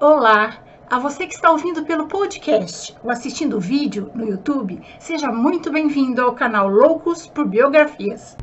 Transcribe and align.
Olá! 0.00 0.58
A 0.88 1.00
você 1.00 1.26
que 1.26 1.34
está 1.34 1.50
ouvindo 1.50 1.84
pelo 1.84 2.06
podcast 2.06 2.96
ou 3.02 3.10
assistindo 3.10 3.56
o 3.56 3.60
vídeo 3.60 4.12
no 4.14 4.24
YouTube, 4.24 4.80
seja 5.00 5.32
muito 5.32 5.72
bem-vindo 5.72 6.22
ao 6.22 6.36
canal 6.36 6.68
Loucos 6.68 7.26
por 7.26 7.44
Biografias. 7.48 8.36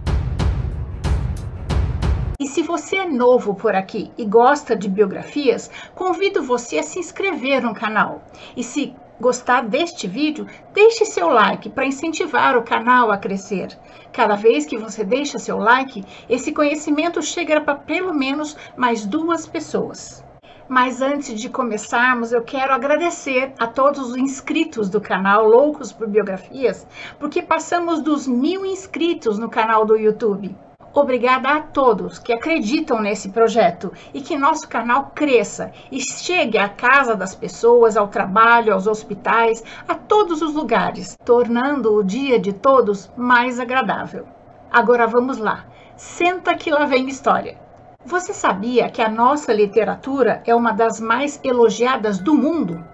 E 2.37 2.45
se 2.45 2.61
você 2.61 2.97
é 2.97 3.07
novo 3.07 3.55
por 3.55 3.73
aqui 3.73 4.11
e 4.17 4.25
gosta 4.25 4.75
de 4.75 4.89
biografias, 4.89 5.71
convido 5.95 6.43
você 6.43 6.79
a 6.79 6.83
se 6.83 6.99
inscrever 6.99 7.63
no 7.63 7.73
canal. 7.73 8.21
E 8.57 8.61
se 8.61 8.93
gostar 9.17 9.61
deste 9.61 10.09
vídeo, 10.09 10.45
deixe 10.73 11.05
seu 11.05 11.29
like 11.29 11.69
para 11.69 11.85
incentivar 11.85 12.57
o 12.57 12.63
canal 12.63 13.13
a 13.13 13.17
crescer. 13.17 13.69
Cada 14.11 14.35
vez 14.35 14.65
que 14.65 14.77
você 14.77 15.05
deixa 15.05 15.39
seu 15.39 15.57
like, 15.57 16.03
esse 16.27 16.51
conhecimento 16.51 17.21
chega 17.21 17.61
para 17.61 17.75
pelo 17.75 18.13
menos 18.13 18.57
mais 18.75 19.05
duas 19.05 19.47
pessoas. 19.47 20.24
Mas 20.67 20.99
antes 20.99 21.39
de 21.39 21.47
começarmos, 21.47 22.31
eu 22.31 22.41
quero 22.41 22.73
agradecer 22.73 23.53
a 23.59 23.67
todos 23.67 24.09
os 24.09 24.17
inscritos 24.17 24.89
do 24.89 24.99
canal 24.99 25.47
Loucos 25.47 25.91
por 25.91 26.07
Biografias, 26.07 26.87
porque 27.19 27.43
passamos 27.43 28.01
dos 28.01 28.27
mil 28.27 28.65
inscritos 28.65 29.37
no 29.37 29.47
canal 29.47 29.85
do 29.85 29.95
YouTube. 29.95 30.55
Obrigada 30.91 31.49
a 31.49 31.61
todos 31.61 32.17
que 32.17 32.33
acreditam 32.33 32.99
nesse 32.99 33.29
projeto 33.29 33.93
e 34.11 34.21
que 34.21 34.37
nosso 34.37 34.67
canal 34.67 35.11
cresça 35.13 35.71
e 35.91 36.01
chegue 36.01 36.57
à 36.57 36.67
casa 36.67 37.15
das 37.15 37.35
pessoas, 37.35 37.95
ao 37.95 38.07
trabalho, 38.07 38.73
aos 38.73 38.87
hospitais, 38.87 39.63
a 39.87 39.93
todos 39.93 40.41
os 40.41 40.55
lugares, 40.55 41.15
tornando 41.23 41.93
o 41.93 42.03
dia 42.03 42.39
de 42.39 42.53
todos 42.53 43.11
mais 43.15 43.59
agradável. 43.59 44.25
Agora 44.71 45.05
vamos 45.05 45.37
lá. 45.37 45.65
Senta 45.95 46.55
que 46.55 46.71
lá 46.71 46.85
vem 46.85 47.07
história. 47.07 47.64
Você 48.05 48.35
sabia 48.35 48.87
que 48.87 49.01
a 49.01 49.09
nossa 49.09 49.51
literatura 49.51 50.43
é 50.45 50.53
uma 50.53 50.71
das 50.71 50.99
mais 50.99 51.39
elogiadas 51.43 52.19
do 52.19 52.35
mundo? 52.35 52.85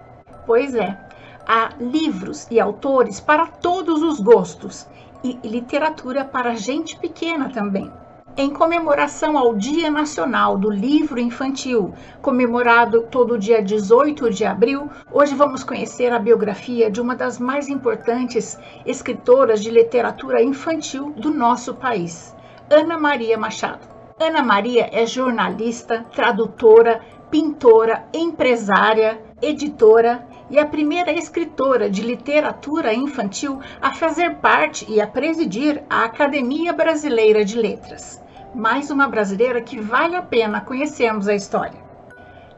Pois 0.46 0.74
é, 0.74 0.98
há 1.46 1.68
livros 1.78 2.46
e 2.50 2.58
autores 2.58 3.20
para 3.20 3.46
todos 3.46 4.02
os 4.02 4.18
gostos 4.18 4.88
e 5.22 5.38
literatura 5.46 6.24
para 6.24 6.54
gente 6.54 6.98
pequena 6.98 7.50
também. 7.50 7.92
Em 8.38 8.48
comemoração 8.48 9.36
ao 9.36 9.54
Dia 9.54 9.90
Nacional 9.90 10.56
do 10.56 10.70
Livro 10.70 11.20
Infantil, 11.20 11.92
comemorado 12.22 13.02
todo 13.02 13.38
dia 13.38 13.62
18 13.62 14.30
de 14.30 14.46
abril, 14.46 14.90
hoje 15.12 15.34
vamos 15.34 15.62
conhecer 15.62 16.10
a 16.10 16.18
biografia 16.18 16.90
de 16.90 17.02
uma 17.02 17.14
das 17.14 17.38
mais 17.38 17.68
importantes 17.68 18.58
escritoras 18.86 19.62
de 19.62 19.70
literatura 19.70 20.42
infantil 20.42 21.10
do 21.10 21.30
nosso 21.30 21.74
país, 21.74 22.34
Ana 22.70 22.98
Maria 22.98 23.36
Machado. 23.36 23.91
Ana 24.22 24.40
Maria 24.40 24.88
é 24.92 25.04
jornalista, 25.04 26.06
tradutora, 26.12 27.00
pintora, 27.28 28.06
empresária, 28.14 29.20
editora 29.42 30.24
e 30.48 30.60
a 30.60 30.64
primeira 30.64 31.10
escritora 31.10 31.90
de 31.90 32.02
literatura 32.02 32.94
infantil 32.94 33.58
a 33.80 33.92
fazer 33.92 34.36
parte 34.36 34.86
e 34.88 35.00
a 35.00 35.08
presidir 35.08 35.82
a 35.90 36.04
Academia 36.04 36.72
Brasileira 36.72 37.44
de 37.44 37.58
Letras. 37.58 38.22
Mais 38.54 38.92
uma 38.92 39.08
brasileira 39.08 39.60
que 39.60 39.80
vale 39.80 40.14
a 40.14 40.22
pena 40.22 40.60
conhecermos 40.60 41.26
a 41.26 41.34
história. 41.34 41.82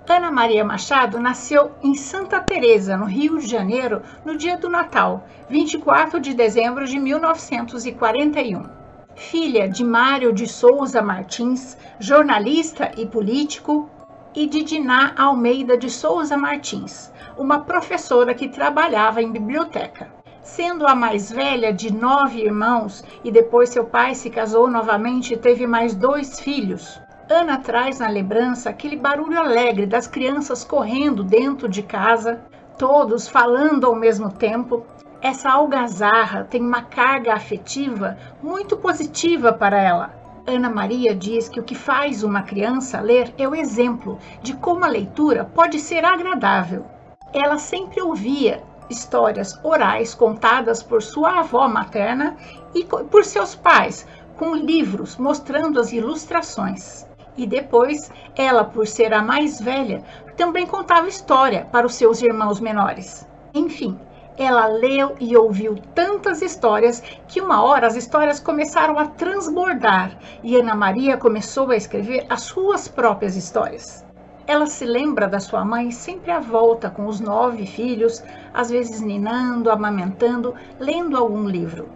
Ana 0.06 0.30
Maria 0.30 0.66
Machado 0.66 1.18
nasceu 1.18 1.72
em 1.82 1.94
Santa 1.94 2.42
Teresa, 2.42 2.94
no 2.94 3.06
Rio 3.06 3.38
de 3.38 3.46
Janeiro, 3.46 4.02
no 4.22 4.36
dia 4.36 4.58
do 4.58 4.68
Natal, 4.68 5.26
24 5.48 6.20
de 6.20 6.34
dezembro 6.34 6.84
de 6.84 6.98
1941 6.98 8.83
filha 9.16 9.68
de 9.68 9.84
Mário 9.84 10.32
de 10.32 10.46
Souza 10.46 11.00
Martins, 11.00 11.76
jornalista 11.98 12.90
e 12.96 13.06
político, 13.06 13.88
e 14.34 14.46
de 14.46 14.62
Diná 14.62 15.12
Almeida 15.16 15.78
de 15.78 15.88
Souza 15.88 16.36
Martins, 16.36 17.12
uma 17.38 17.60
professora 17.60 18.34
que 18.34 18.48
trabalhava 18.48 19.22
em 19.22 19.30
biblioteca. 19.30 20.12
Sendo 20.42 20.86
a 20.86 20.94
mais 20.94 21.30
velha 21.30 21.72
de 21.72 21.92
nove 21.92 22.42
irmãos 22.42 23.04
e 23.22 23.30
depois 23.30 23.70
seu 23.70 23.84
pai 23.84 24.14
se 24.14 24.28
casou 24.28 24.68
novamente 24.68 25.32
e 25.32 25.36
teve 25.36 25.66
mais 25.66 25.94
dois 25.94 26.40
filhos, 26.40 27.00
Ana 27.30 27.58
traz 27.58 28.00
na 28.00 28.08
lembrança 28.08 28.68
aquele 28.68 28.96
barulho 28.96 29.38
alegre 29.38 29.86
das 29.86 30.06
crianças 30.06 30.62
correndo 30.62 31.24
dentro 31.24 31.66
de 31.66 31.82
casa, 31.82 32.40
todos 32.76 33.26
falando 33.26 33.86
ao 33.86 33.94
mesmo 33.94 34.30
tempo, 34.30 34.84
essa 35.24 35.50
algazarra 35.50 36.44
tem 36.44 36.60
uma 36.60 36.82
carga 36.82 37.32
afetiva 37.32 38.18
muito 38.42 38.76
positiva 38.76 39.54
para 39.54 39.80
ela. 39.80 40.14
Ana 40.46 40.68
Maria 40.68 41.14
diz 41.14 41.48
que 41.48 41.58
o 41.58 41.62
que 41.62 41.74
faz 41.74 42.22
uma 42.22 42.42
criança 42.42 43.00
ler 43.00 43.32
é 43.38 43.48
o 43.48 43.54
exemplo 43.54 44.18
de 44.42 44.52
como 44.52 44.84
a 44.84 44.88
leitura 44.88 45.42
pode 45.42 45.80
ser 45.80 46.04
agradável. 46.04 46.84
Ela 47.32 47.56
sempre 47.56 48.02
ouvia 48.02 48.62
histórias 48.90 49.58
orais 49.64 50.14
contadas 50.14 50.82
por 50.82 51.02
sua 51.02 51.38
avó 51.38 51.66
materna 51.68 52.36
e 52.74 52.84
por 52.84 53.24
seus 53.24 53.54
pais, 53.54 54.06
com 54.36 54.54
livros 54.54 55.16
mostrando 55.16 55.80
as 55.80 55.90
ilustrações. 55.90 57.06
E 57.34 57.46
depois, 57.46 58.12
ela, 58.36 58.62
por 58.62 58.86
ser 58.86 59.14
a 59.14 59.22
mais 59.22 59.58
velha, 59.58 60.04
também 60.36 60.66
contava 60.66 61.08
história 61.08 61.66
para 61.72 61.86
os 61.86 61.94
seus 61.94 62.20
irmãos 62.20 62.60
menores. 62.60 63.26
Enfim, 63.54 63.98
ela 64.36 64.66
leu 64.66 65.14
e 65.20 65.36
ouviu 65.36 65.76
tantas 65.94 66.42
histórias 66.42 67.02
que 67.28 67.40
uma 67.40 67.62
hora 67.62 67.86
as 67.86 67.94
histórias 67.94 68.40
começaram 68.40 68.98
a 68.98 69.06
transbordar 69.06 70.18
e 70.42 70.56
Ana 70.56 70.74
Maria 70.74 71.16
começou 71.16 71.70
a 71.70 71.76
escrever 71.76 72.26
as 72.28 72.42
suas 72.42 72.88
próprias 72.88 73.36
histórias. 73.36 74.04
Ela 74.46 74.66
se 74.66 74.84
lembra 74.84 75.26
da 75.26 75.40
sua 75.40 75.64
mãe 75.64 75.90
sempre 75.90 76.30
à 76.30 76.40
volta 76.40 76.90
com 76.90 77.06
os 77.06 77.20
nove 77.20 77.64
filhos, 77.64 78.22
às 78.52 78.70
vezes 78.70 79.00
ninando, 79.00 79.70
amamentando, 79.70 80.54
lendo 80.78 81.16
algum 81.16 81.48
livro. 81.48 81.88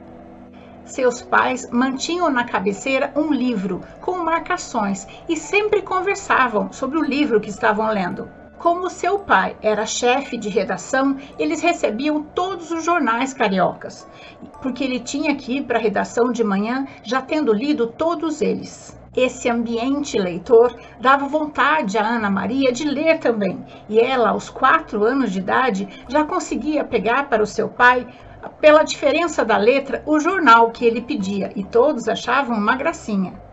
Seus 0.84 1.20
pais 1.20 1.68
mantinham 1.70 2.30
na 2.30 2.44
cabeceira 2.44 3.12
um 3.14 3.30
livro 3.30 3.82
com 4.00 4.16
marcações 4.24 5.06
e 5.28 5.36
sempre 5.36 5.82
conversavam 5.82 6.72
sobre 6.72 6.96
o 6.98 7.04
livro 7.04 7.40
que 7.40 7.50
estavam 7.50 7.92
lendo. 7.92 8.30
Como 8.58 8.90
seu 8.90 9.20
pai 9.20 9.56
era 9.62 9.86
chefe 9.86 10.36
de 10.36 10.48
redação, 10.48 11.16
eles 11.38 11.62
recebiam 11.62 12.24
todos 12.24 12.72
os 12.72 12.84
jornais 12.84 13.32
cariocas, 13.32 14.04
porque 14.60 14.82
ele 14.82 14.98
tinha 14.98 15.36
que 15.36 15.58
ir 15.58 15.62
para 15.62 15.78
a 15.78 15.80
redação 15.80 16.32
de 16.32 16.42
manhã 16.42 16.84
já 17.04 17.22
tendo 17.22 17.52
lido 17.52 17.86
todos 17.86 18.42
eles. 18.42 18.98
Esse 19.16 19.48
ambiente 19.48 20.18
leitor 20.18 20.76
dava 21.00 21.28
vontade 21.28 21.96
a 21.96 22.04
Ana 22.04 22.28
Maria 22.28 22.72
de 22.72 22.84
ler 22.84 23.20
também, 23.20 23.64
e 23.88 24.00
ela, 24.00 24.30
aos 24.30 24.50
quatro 24.50 25.04
anos 25.04 25.30
de 25.30 25.38
idade, 25.38 26.04
já 26.08 26.24
conseguia 26.24 26.82
pegar 26.84 27.28
para 27.28 27.42
o 27.42 27.46
seu 27.46 27.68
pai, 27.68 28.08
pela 28.60 28.82
diferença 28.82 29.44
da 29.44 29.56
letra, 29.56 30.02
o 30.04 30.18
jornal 30.18 30.72
que 30.72 30.84
ele 30.84 31.00
pedia, 31.00 31.52
e 31.54 31.62
todos 31.62 32.08
achavam 32.08 32.58
uma 32.58 32.74
gracinha 32.74 33.47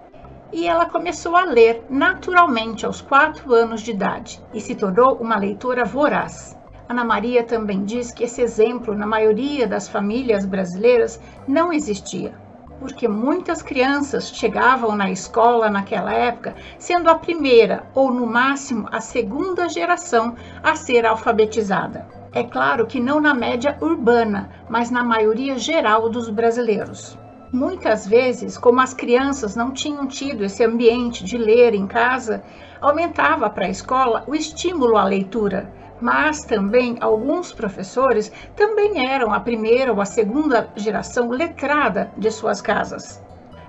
e 0.56 0.66
ela 0.66 0.86
começou 0.86 1.36
a 1.36 1.44
ler 1.44 1.84
naturalmente 1.90 2.86
aos 2.86 3.02
quatro 3.02 3.54
anos 3.54 3.82
de 3.82 3.92
idade 3.92 4.42
e 4.54 4.62
se 4.62 4.74
tornou 4.74 5.18
uma 5.18 5.36
leitora 5.36 5.84
voraz. 5.84 6.58
Ana 6.88 7.04
Maria 7.04 7.44
também 7.44 7.84
diz 7.84 8.10
que 8.10 8.24
esse 8.24 8.42
exemplo, 8.42 8.96
na 8.96 9.06
maioria 9.06 9.68
das 9.68 9.90
famílias 9.90 10.46
brasileiras, 10.46 11.20
não 11.46 11.74
existia, 11.74 12.34
porque 12.80 13.06
muitas 13.06 13.62
crianças 13.62 14.30
chegavam 14.30 14.96
na 14.96 15.12
escola 15.12 15.70
naquela 15.70 16.14
época 16.14 16.56
sendo 16.80 17.10
a 17.10 17.16
primeira 17.16 17.84
ou, 17.94 18.10
no 18.10 18.26
máximo, 18.26 18.88
a 18.94 19.02
segunda 19.02 19.68
geração 19.68 20.38
a 20.64 20.74
ser 20.78 21.06
alfabetizada. 21.06 22.08
É 22.32 22.46
claro 22.46 22.88
que 22.88 23.02
não 23.02 23.20
na 23.20 23.34
média 23.34 23.78
urbana, 23.82 24.50
mas 24.70 24.90
na 24.90 25.04
maioria 25.04 25.58
geral 25.58 26.08
dos 26.08 26.30
brasileiros. 26.30 27.18
Muitas 27.56 28.06
vezes, 28.06 28.58
como 28.58 28.82
as 28.82 28.94
crianças 28.94 29.56
não 29.56 29.72
tinham 29.72 30.06
tido 30.06 30.44
esse 30.44 30.62
ambiente 30.62 31.24
de 31.24 31.38
ler 31.38 31.74
em 31.74 31.88
casa, 31.88 32.44
aumentava 32.82 33.50
para 33.50 33.66
a 33.66 33.70
escola 33.70 34.26
o 34.28 34.36
estímulo 34.36 34.98
à 34.98 35.06
leitura, 35.06 35.74
mas 36.02 36.44
também 36.44 36.98
alguns 37.00 37.54
professores 37.54 38.30
também 38.58 39.10
eram 39.10 39.34
a 39.34 39.40
primeira 39.40 39.94
ou 39.94 40.02
a 40.02 40.06
segunda 40.06 40.70
geração 40.76 41.30
letrada 41.30 42.12
de 42.18 42.30
suas 42.30 42.60
casas. 42.60 43.24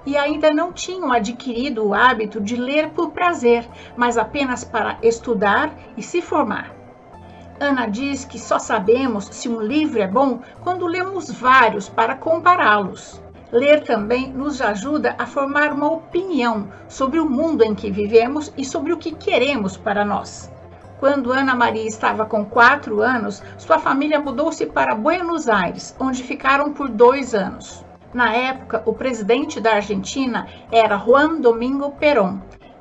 E 0.04 0.16
ainda 0.16 0.52
não 0.52 0.72
tinham 0.72 1.12
adquirido 1.12 1.86
o 1.86 1.94
hábito 1.94 2.40
de 2.40 2.56
ler 2.56 2.90
por 2.90 3.12
prazer, 3.12 3.68
mas 3.96 4.18
apenas 4.18 4.64
para 4.64 4.98
estudar 5.00 5.72
e 5.96 6.02
se 6.02 6.20
formar. 6.20 6.74
Ana 7.60 7.86
diz 7.86 8.24
que 8.24 8.36
só 8.36 8.58
sabemos 8.58 9.26
se 9.26 9.48
um 9.48 9.60
livro 9.60 10.02
é 10.02 10.08
bom 10.08 10.40
quando 10.60 10.88
lemos 10.88 11.30
vários 11.30 11.88
para 11.88 12.16
compará-los. 12.16 13.24
Ler 13.52 13.84
também 13.84 14.32
nos 14.32 14.60
ajuda 14.60 15.14
a 15.18 15.24
formar 15.24 15.72
uma 15.72 15.90
opinião 15.90 16.68
sobre 16.88 17.20
o 17.20 17.28
mundo 17.28 17.62
em 17.62 17.74
que 17.74 17.90
vivemos 17.90 18.52
e 18.56 18.64
sobre 18.64 18.92
o 18.92 18.96
que 18.96 19.12
queremos 19.12 19.76
para 19.76 20.04
nós. 20.04 20.50
Quando 20.98 21.32
Ana 21.32 21.54
Maria 21.54 21.86
estava 21.86 22.26
com 22.26 22.44
quatro 22.44 23.00
anos, 23.00 23.42
sua 23.56 23.78
família 23.78 24.18
mudou-se 24.18 24.66
para 24.66 24.94
Buenos 24.94 25.48
Aires, 25.48 25.94
onde 26.00 26.22
ficaram 26.22 26.72
por 26.72 26.88
dois 26.88 27.34
anos. 27.34 27.84
Na 28.12 28.34
época, 28.34 28.82
o 28.86 28.94
presidente 28.94 29.60
da 29.60 29.74
Argentina 29.74 30.48
era 30.72 30.98
Juan 30.98 31.40
Domingo 31.40 31.92
Perón 31.92 32.38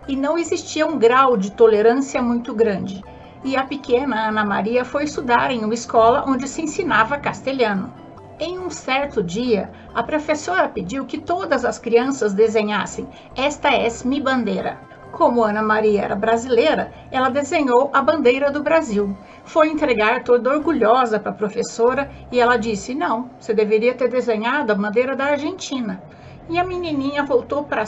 e 0.07 0.15
não 0.15 0.37
existia 0.37 0.87
um 0.87 0.97
grau 0.97 1.35
de 1.35 1.51
tolerância 1.51 2.21
muito 2.21 2.53
grande. 2.53 3.03
e 3.45 3.55
a 3.55 3.63
pequena 3.63 4.27
Ana 4.27 4.43
Maria 4.43 4.83
foi 4.83 5.03
estudar 5.03 5.51
em 5.51 5.63
uma 5.63 5.73
escola 5.75 6.25
onde 6.27 6.47
se 6.47 6.63
ensinava 6.63 7.15
castelhano. 7.15 7.93
Em 8.37 8.59
um 8.59 8.69
certo 8.69 9.23
dia, 9.23 9.71
a 9.93 10.03
professora 10.03 10.67
pediu 10.67 11.05
que 11.05 11.17
todas 11.17 11.63
as 11.63 11.79
crianças 11.79 12.33
desenhassem 12.33 13.07
Esta 13.33 13.73
es 13.73 14.03
mi 14.03 14.19
bandeira. 14.19 14.77
Como 15.13 15.41
Ana 15.41 15.61
Maria 15.61 16.01
era 16.01 16.15
brasileira, 16.17 16.91
ela 17.09 17.29
desenhou 17.29 17.89
a 17.93 18.01
bandeira 18.01 18.51
do 18.51 18.61
Brasil. 18.61 19.15
Foi 19.45 19.69
entregar 19.69 20.25
toda 20.25 20.49
orgulhosa 20.49 21.17
para 21.17 21.31
a 21.31 21.35
professora 21.35 22.11
e 22.29 22.37
ela 22.37 22.57
disse: 22.57 22.93
Não, 22.93 23.29
você 23.39 23.53
deveria 23.53 23.93
ter 23.93 24.09
desenhado 24.09 24.73
a 24.73 24.75
bandeira 24.75 25.15
da 25.15 25.27
Argentina. 25.27 26.03
E 26.49 26.59
a 26.59 26.65
menininha 26.65 27.23
voltou 27.23 27.63
para 27.63 27.85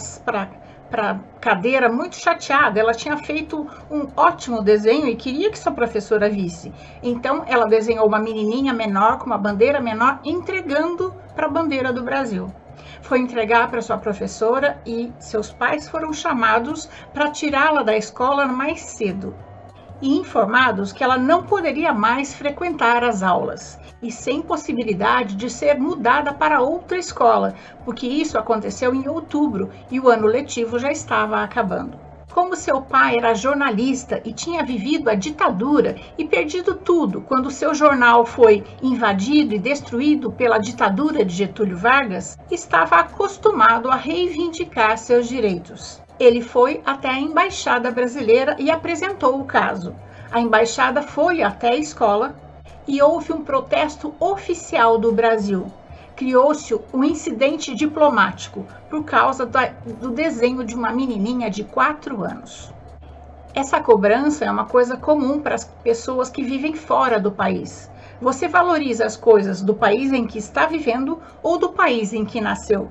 para 0.89 1.19
cadeira 1.39 1.89
muito 1.89 2.15
chateada. 2.15 2.79
Ela 2.79 2.93
tinha 2.93 3.17
feito 3.17 3.67
um 3.89 4.07
ótimo 4.15 4.61
desenho 4.61 5.07
e 5.07 5.15
queria 5.15 5.51
que 5.51 5.59
sua 5.59 5.71
professora 5.71 6.29
visse. 6.29 6.73
Então, 7.01 7.43
ela 7.47 7.65
desenhou 7.65 8.07
uma 8.07 8.19
menininha 8.19 8.73
menor 8.73 9.17
com 9.19 9.25
uma 9.25 9.37
bandeira 9.37 9.79
menor, 9.79 10.19
entregando 10.23 11.13
para 11.35 11.47
a 11.47 11.49
bandeira 11.49 11.91
do 11.93 12.03
Brasil. 12.03 12.51
Foi 13.01 13.19
entregar 13.19 13.69
para 13.69 13.81
sua 13.81 13.97
professora 13.97 14.81
e 14.85 15.11
seus 15.19 15.51
pais 15.51 15.87
foram 15.87 16.11
chamados 16.13 16.89
para 17.13 17.31
tirá-la 17.31 17.83
da 17.83 17.95
escola 17.95 18.45
mais 18.45 18.81
cedo 18.81 19.35
e 20.01 20.17
informados 20.17 20.91
que 20.91 21.03
ela 21.03 21.17
não 21.17 21.44
poderia 21.44 21.94
mais 21.94 22.33
frequentar 22.33 23.03
as 23.03 23.23
aulas 23.23 23.79
e 24.01 24.11
sem 24.11 24.41
possibilidade 24.41 25.35
de 25.35 25.49
ser 25.49 25.79
mudada 25.79 26.33
para 26.33 26.61
outra 26.61 26.97
escola, 26.97 27.55
porque 27.83 28.07
isso 28.07 28.38
aconteceu 28.38 28.94
em 28.94 29.07
outubro 29.07 29.69
e 29.89 29.99
o 29.99 30.09
ano 30.09 30.27
letivo 30.27 30.77
já 30.77 30.91
estava 30.91 31.41
acabando. 31.44 32.07
Como 32.38 32.55
seu 32.55 32.81
pai 32.81 33.17
era 33.17 33.33
jornalista 33.33 34.21
e 34.23 34.31
tinha 34.31 34.63
vivido 34.63 35.09
a 35.09 35.15
ditadura 35.15 35.95
e 36.19 36.23
perdido 36.23 36.75
tudo 36.75 37.21
quando 37.21 37.49
seu 37.49 37.73
jornal 37.73 38.27
foi 38.27 38.63
invadido 38.83 39.55
e 39.55 39.59
destruído 39.59 40.31
pela 40.31 40.59
ditadura 40.59 41.25
de 41.25 41.33
Getúlio 41.33 41.75
Vargas, 41.75 42.38
estava 42.51 42.97
acostumado 42.97 43.89
a 43.89 43.95
reivindicar 43.95 44.99
seus 44.99 45.27
direitos. 45.27 45.99
Ele 46.19 46.41
foi 46.41 46.81
até 46.83 47.09
a 47.09 47.19
embaixada 47.19 47.91
brasileira 47.91 48.55
e 48.57 48.71
apresentou 48.71 49.39
o 49.39 49.45
caso. 49.45 49.95
A 50.31 50.39
embaixada 50.39 51.01
foi 51.01 51.43
até 51.43 51.69
a 51.69 51.75
escola 51.75 52.35
e 52.87 53.01
houve 53.01 53.31
um 53.31 53.43
protesto 53.43 54.13
oficial 54.19 54.97
do 54.97 55.11
Brasil. 55.13 55.71
Criou-se 56.15 56.73
um 56.91 57.03
incidente 57.03 57.75
diplomático 57.75 58.65
por 58.89 59.03
causa 59.03 59.45
do 59.45 60.09
desenho 60.09 60.63
de 60.63 60.73
uma 60.73 60.91
menininha 60.91 61.51
de 61.51 61.63
4 61.63 62.23
anos. 62.23 62.73
Essa 63.53 63.79
cobrança 63.79 64.43
é 64.45 64.51
uma 64.51 64.65
coisa 64.65 64.97
comum 64.97 65.39
para 65.39 65.55
as 65.55 65.65
pessoas 65.65 66.29
que 66.29 66.43
vivem 66.43 66.73
fora 66.73 67.19
do 67.19 67.31
país. 67.31 67.91
Você 68.19 68.47
valoriza 68.47 69.05
as 69.05 69.15
coisas 69.15 69.61
do 69.61 69.75
país 69.75 70.11
em 70.11 70.25
que 70.25 70.39
está 70.39 70.65
vivendo 70.65 71.19
ou 71.43 71.59
do 71.59 71.69
país 71.69 72.13
em 72.13 72.25
que 72.25 72.41
nasceu. 72.41 72.89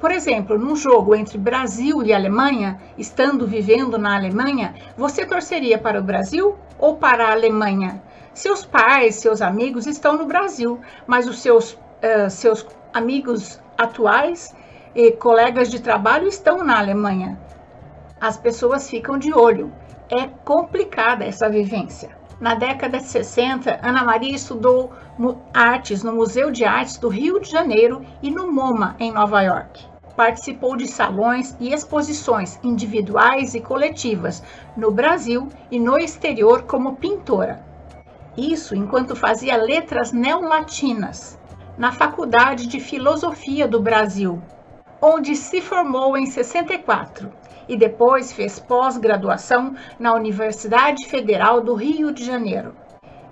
Por 0.00 0.12
exemplo, 0.12 0.56
num 0.56 0.76
jogo 0.76 1.14
entre 1.14 1.36
Brasil 1.36 2.02
e 2.04 2.12
Alemanha, 2.12 2.80
estando 2.96 3.46
vivendo 3.46 3.98
na 3.98 4.14
Alemanha, 4.14 4.74
você 4.96 5.26
torceria 5.26 5.76
para 5.76 5.98
o 5.98 6.04
Brasil 6.04 6.56
ou 6.78 6.96
para 6.96 7.26
a 7.26 7.32
Alemanha? 7.32 8.00
Seus 8.32 8.64
pais, 8.64 9.16
seus 9.16 9.42
amigos 9.42 9.86
estão 9.86 10.16
no 10.16 10.26
Brasil, 10.26 10.80
mas 11.04 11.26
os 11.26 11.40
seus, 11.40 11.72
uh, 11.72 12.30
seus 12.30 12.64
amigos 12.94 13.60
atuais 13.76 14.54
e 14.94 15.10
colegas 15.10 15.68
de 15.68 15.80
trabalho 15.80 16.28
estão 16.28 16.62
na 16.64 16.78
Alemanha. 16.78 17.36
As 18.20 18.36
pessoas 18.36 18.88
ficam 18.88 19.18
de 19.18 19.34
olho. 19.34 19.72
É 20.08 20.28
complicada 20.44 21.24
essa 21.24 21.48
vivência. 21.48 22.17
Na 22.40 22.54
década 22.54 22.98
de 22.98 23.04
60, 23.04 23.80
Ana 23.82 24.04
Maria 24.04 24.36
estudou 24.36 24.92
artes 25.52 26.04
no 26.04 26.12
Museu 26.12 26.52
de 26.52 26.64
Artes 26.64 26.96
do 26.96 27.08
Rio 27.08 27.40
de 27.40 27.50
Janeiro 27.50 28.00
e 28.22 28.30
no 28.30 28.52
MoMA, 28.52 28.94
em 29.00 29.10
Nova 29.10 29.42
York. 29.42 29.84
Participou 30.14 30.76
de 30.76 30.86
salões 30.86 31.56
e 31.58 31.74
exposições 31.74 32.60
individuais 32.62 33.54
e 33.54 33.60
coletivas 33.60 34.40
no 34.76 34.92
Brasil 34.92 35.48
e 35.68 35.80
no 35.80 35.98
exterior 35.98 36.62
como 36.62 36.94
pintora. 36.94 37.60
Isso 38.36 38.72
enquanto 38.76 39.16
fazia 39.16 39.56
letras 39.56 40.12
neolatinas 40.12 41.36
na 41.76 41.90
Faculdade 41.90 42.68
de 42.68 42.78
Filosofia 42.78 43.66
do 43.66 43.80
Brasil, 43.80 44.40
onde 45.02 45.34
se 45.34 45.60
formou 45.60 46.16
em 46.16 46.26
64 46.26 47.32
e 47.68 47.76
depois 47.76 48.32
fez 48.32 48.58
pós-graduação 48.58 49.74
na 49.98 50.14
Universidade 50.14 51.06
Federal 51.06 51.60
do 51.60 51.74
Rio 51.74 52.12
de 52.12 52.24
Janeiro. 52.24 52.74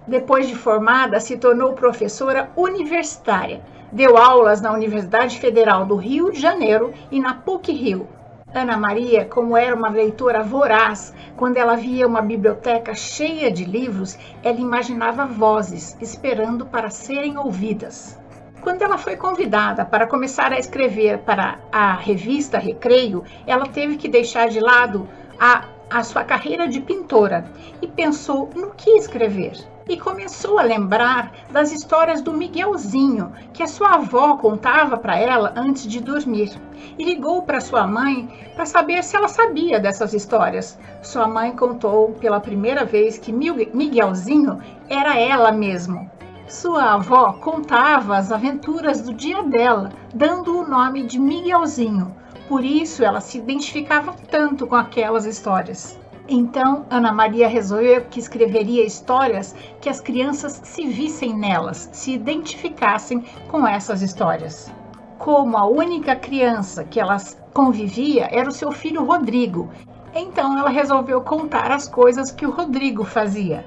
Depois 0.07 0.47
de 0.47 0.55
formada, 0.55 1.19
se 1.19 1.37
tornou 1.37 1.73
professora 1.73 2.51
universitária. 2.57 3.61
Deu 3.91 4.17
aulas 4.17 4.61
na 4.61 4.73
Universidade 4.73 5.39
Federal 5.39 5.85
do 5.85 5.97
Rio 5.97 6.31
de 6.31 6.41
Janeiro 6.41 6.93
e 7.11 7.21
na 7.21 7.35
PUC-Rio. 7.35 8.07
Ana 8.55 8.77
Maria, 8.77 9.25
como 9.25 9.57
era 9.57 9.75
uma 9.75 9.89
leitora 9.89 10.43
voraz, 10.43 11.13
quando 11.37 11.57
ela 11.57 11.77
via 11.77 12.07
uma 12.07 12.23
biblioteca 12.23 12.95
cheia 12.95 13.51
de 13.51 13.65
livros, 13.65 14.17
ela 14.43 14.59
imaginava 14.59 15.27
vozes 15.27 15.97
esperando 16.01 16.65
para 16.65 16.89
serem 16.89 17.37
ouvidas. 17.37 18.19
Quando 18.67 18.83
ela 18.83 18.99
foi 18.99 19.15
convidada 19.15 19.85
para 19.85 20.09
começar 20.09 20.53
a 20.53 20.59
escrever 20.59 21.19
para 21.19 21.61
a 21.71 21.95
revista 21.95 22.59
Recreio, 22.59 23.23
ela 23.47 23.69
teve 23.69 23.97
que 23.97 24.09
deixar 24.09 24.49
de 24.49 24.59
lado 24.59 25.09
a, 25.39 25.67
a 25.89 26.03
sua 26.03 26.25
carreira 26.25 26.67
de 26.67 26.81
pintora 26.81 27.49
e 27.81 27.87
pensou 27.87 28.51
no 28.57 28.73
que 28.73 28.91
escrever. 28.97 29.57
E 29.89 29.97
começou 29.97 30.59
a 30.59 30.63
lembrar 30.63 31.31
das 31.49 31.71
histórias 31.71 32.21
do 32.21 32.33
Miguelzinho 32.33 33.33
que 33.53 33.63
a 33.63 33.69
sua 33.69 33.95
avó 33.95 34.37
contava 34.37 34.97
para 34.97 35.17
ela 35.17 35.55
antes 35.55 35.87
de 35.87 36.01
dormir. 36.01 36.51
E 36.99 37.05
ligou 37.05 37.43
para 37.43 37.61
sua 37.61 37.87
mãe 37.87 38.29
para 38.57 38.67
saber 38.67 39.05
se 39.05 39.15
ela 39.15 39.29
sabia 39.29 39.79
dessas 39.79 40.13
histórias. 40.13 40.77
Sua 41.03 41.29
mãe 41.29 41.53
contou 41.53 42.15
pela 42.15 42.41
primeira 42.41 42.85
vez 42.85 43.17
que 43.17 43.33
Miguelzinho 43.33 44.61
era 44.89 45.17
ela 45.17 45.53
mesmo, 45.53 46.11
sua 46.49 46.95
avó 46.95 47.33
contava 47.33 48.17
as 48.17 48.31
aventuras 48.31 49.01
do 49.01 49.13
dia 49.13 49.43
dela, 49.43 49.91
dando 50.15 50.57
o 50.57 50.67
nome 50.67 51.03
de 51.03 51.19
Miguelzinho. 51.19 52.15
Por 52.49 52.65
isso 52.65 53.05
ela 53.05 53.21
se 53.21 53.39
identificava 53.39 54.15
tanto 54.31 54.67
com 54.67 54.77
aquelas 54.77 55.27
histórias. 55.27 55.99
Então, 56.29 56.87
Ana 56.89 57.13
Maria 57.13 57.49
resolveu 57.49 58.05
que 58.07 58.21
escreveria 58.21 58.85
histórias 58.85 59.55
que 59.81 59.89
as 59.89 60.01
crianças 60.01 60.61
se 60.65 60.87
vissem 60.87 61.37
nelas, 61.37 61.89
se 61.93 62.13
identificassem 62.13 63.25
com 63.49 63.67
essas 63.67 64.03
histórias. 64.03 64.73
Como 65.19 65.57
a 65.57 65.67
única 65.67 66.15
criança 66.15 66.85
que 66.85 67.01
ela 67.01 67.17
convivia 67.53 68.29
era 68.31 68.49
o 68.49 68.53
seu 68.53 68.71
filho 68.71 69.05
Rodrigo, 69.05 69.69
então 70.15 70.57
ela 70.59 70.71
resolveu 70.71 71.21
contar 71.21 71.71
as 71.71 71.89
coisas 71.89 72.31
que 72.31 72.47
o 72.47 72.51
Rodrigo 72.51 73.05
fazia. 73.05 73.65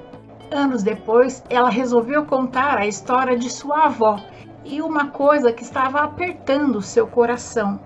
Anos 0.50 0.82
depois, 0.82 1.44
ela 1.48 1.70
resolveu 1.70 2.24
contar 2.26 2.76
a 2.76 2.86
história 2.86 3.38
de 3.38 3.48
sua 3.48 3.84
avó 3.84 4.18
e 4.64 4.82
uma 4.82 5.06
coisa 5.06 5.52
que 5.52 5.62
estava 5.62 6.00
apertando 6.00 6.82
seu 6.82 7.06
coração: 7.06 7.78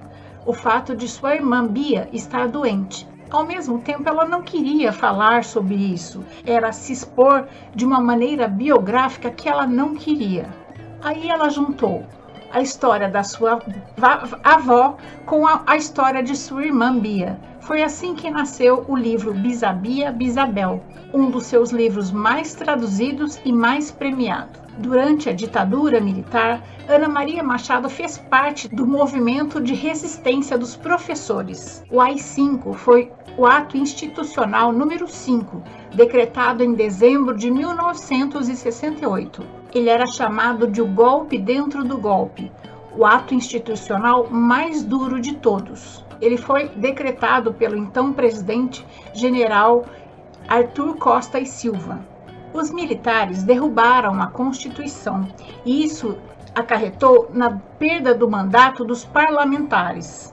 o 0.47 0.53
fato 0.53 0.97
de 0.97 1.07
sua 1.07 1.35
irmã 1.35 1.67
Bia 1.67 2.09
estar 2.11 2.49
doente. 2.49 3.07
Ao 3.31 3.45
mesmo 3.45 3.81
tempo, 3.81 4.09
ela 4.09 4.25
não 4.25 4.43
queria 4.43 4.93
falar 4.93 5.45
sobre 5.45 5.75
isso, 5.75 6.25
era 6.47 6.73
se 6.73 6.93
expor 6.93 7.47
de 7.75 7.85
uma 7.85 8.01
maneira 8.01 8.49
biográfica 8.49 9.31
que 9.31 9.49
ela 9.49 9.67
não 9.67 9.95
queria. 9.95 10.49
Aí 11.03 11.29
ela 11.29 11.51
juntou 11.51 12.07
a 12.51 12.61
história 12.63 13.09
da 13.09 13.23
sua 13.23 13.61
avó 14.43 14.97
com 15.27 15.47
a, 15.47 15.65
a 15.67 15.77
história 15.77 16.23
de 16.23 16.37
sua 16.37 16.65
irmã 16.65 16.97
Bia. 16.97 17.39
Foi 17.67 17.83
assim 17.83 18.15
que 18.15 18.31
nasceu 18.31 18.85
o 18.89 18.97
livro 18.97 19.35
Bisabia 19.35 20.13
Bisabel, 20.13 20.83
um 21.13 21.31
dos 21.31 21.45
seus 21.47 21.71
livros 21.71 22.11
mais 22.11 22.55
traduzidos 22.55 23.39
e 23.45 23.53
mais 23.53 23.91
premiado. 23.91 24.65
Durante 24.79 25.29
a 25.29 25.33
ditadura 25.33 26.01
militar, 26.01 26.63
Ana 26.89 27.09
Maria 27.09 27.43
Machado 27.43 27.89
fez 27.89 28.19
parte 28.19 28.69
do 28.69 28.87
movimento 28.87 29.61
de 29.61 29.75
resistência 29.75 30.57
dos 30.59 30.77
professores. 30.77 31.85
O 31.91 32.01
AI-5 32.01 32.75
foi 32.75 33.11
o 33.37 33.47
ato 33.47 33.77
institucional 33.77 34.73
número 34.73 35.09
5, 35.09 35.63
decretado 35.95 36.63
em 36.63 36.75
dezembro 36.75 37.37
de 37.37 37.51
1968 37.51 39.65
ele 39.75 39.91
era 39.91 40.07
chamado 40.07 40.69
de 40.69 40.81
o 40.81 40.87
golpe 40.87 41.37
dentro 41.37 41.83
do 41.83 41.99
golpe, 41.99 42.51
o 42.97 43.05
ato 43.05 43.35
institucional 43.35 44.31
mais 44.31 44.85
duro 44.85 45.21
de 45.21 45.35
todos. 45.35 46.05
Ele 46.25 46.39
foi 46.39 46.69
decretado 46.71 47.53
pelo 47.53 47.77
então 47.77 48.11
presidente 48.11 48.87
general 49.13 49.85
Arthur 50.49 50.97
Costa 50.97 51.39
e 51.39 51.45
Silva. 51.45 52.01
Os 52.55 52.71
militares 52.71 53.43
derrubaram 53.43 54.23
a 54.23 54.29
Constituição 54.29 55.29
e 55.67 55.85
isso 55.85 56.17
acarretou 56.55 57.29
na 57.31 57.51
perda 57.79 58.15
do 58.15 58.31
mandato 58.31 58.87
dos 58.87 59.05
parlamentares, 59.05 60.33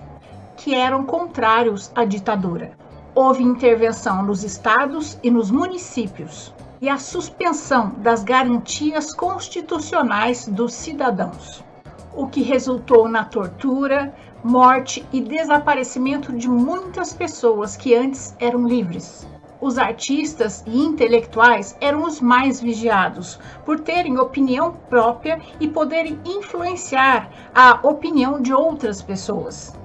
que 0.56 0.74
eram 0.74 1.04
contrários 1.04 1.92
à 1.94 2.06
ditadura. 2.06 2.72
Houve 3.14 3.44
intervenção 3.44 4.24
nos 4.24 4.46
estados 4.46 5.20
e 5.22 5.30
nos 5.30 5.52
municípios 5.52 6.54
e 6.80 6.88
a 6.88 6.98
suspensão 6.98 7.90
das 7.98 8.24
garantias 8.24 9.14
constitucionais 9.14 10.48
dos 10.48 10.74
cidadãos, 10.74 11.62
o 12.16 12.28
que 12.28 12.42
resultou 12.42 13.10
na 13.10 13.26
tortura, 13.26 14.16
morte 14.44 15.06
e 15.14 15.22
desaparecimento 15.22 16.34
de 16.34 16.50
muitas 16.50 17.14
pessoas 17.14 17.76
que 17.76 17.94
antes 17.96 18.36
eram 18.40 18.68
livres. 18.68 19.28
Os 19.62 19.78
artistas 19.78 20.64
e 20.66 20.80
intelectuais 20.80 21.78
eram 21.80 22.04
os 22.04 22.20
mais 22.20 22.60
vigiados, 22.60 23.40
por 23.64 23.80
terem 23.80 24.18
opinião 24.18 24.74
própria 24.90 25.40
e 25.60 25.68
poderem 25.68 26.20
influenciar 26.26 27.30
a 27.54 27.80
opinião 27.88 28.42
de 28.42 28.52
outras 28.52 29.04
pessoas. 29.04 29.80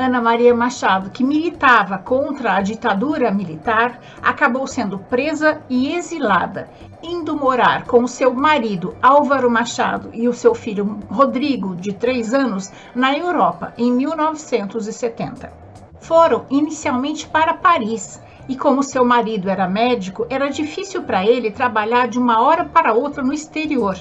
Ana 0.00 0.18
Maria 0.18 0.54
Machado, 0.54 1.10
que 1.10 1.22
militava 1.22 1.98
contra 1.98 2.54
a 2.54 2.62
ditadura 2.62 3.30
militar, 3.30 4.00
acabou 4.22 4.66
sendo 4.66 4.98
presa 4.98 5.60
e 5.68 5.94
exilada, 5.94 6.70
indo 7.02 7.36
morar 7.36 7.84
com 7.84 8.06
seu 8.06 8.32
marido 8.32 8.96
Álvaro 9.02 9.50
Machado 9.50 10.08
e 10.14 10.26
o 10.26 10.32
seu 10.32 10.54
filho 10.54 11.00
Rodrigo, 11.10 11.76
de 11.76 11.92
três 11.92 12.32
anos, 12.32 12.72
na 12.94 13.14
Europa 13.14 13.74
em 13.76 13.92
1970. 13.92 15.52
Foram 16.00 16.46
inicialmente 16.48 17.28
para 17.28 17.52
Paris. 17.52 18.22
E 18.48 18.56
como 18.56 18.82
seu 18.82 19.04
marido 19.04 19.50
era 19.50 19.68
médico, 19.68 20.26
era 20.30 20.48
difícil 20.48 21.02
para 21.02 21.26
ele 21.26 21.50
trabalhar 21.50 22.08
de 22.08 22.18
uma 22.18 22.40
hora 22.40 22.64
para 22.64 22.94
outra 22.94 23.22
no 23.22 23.34
exterior 23.34 23.98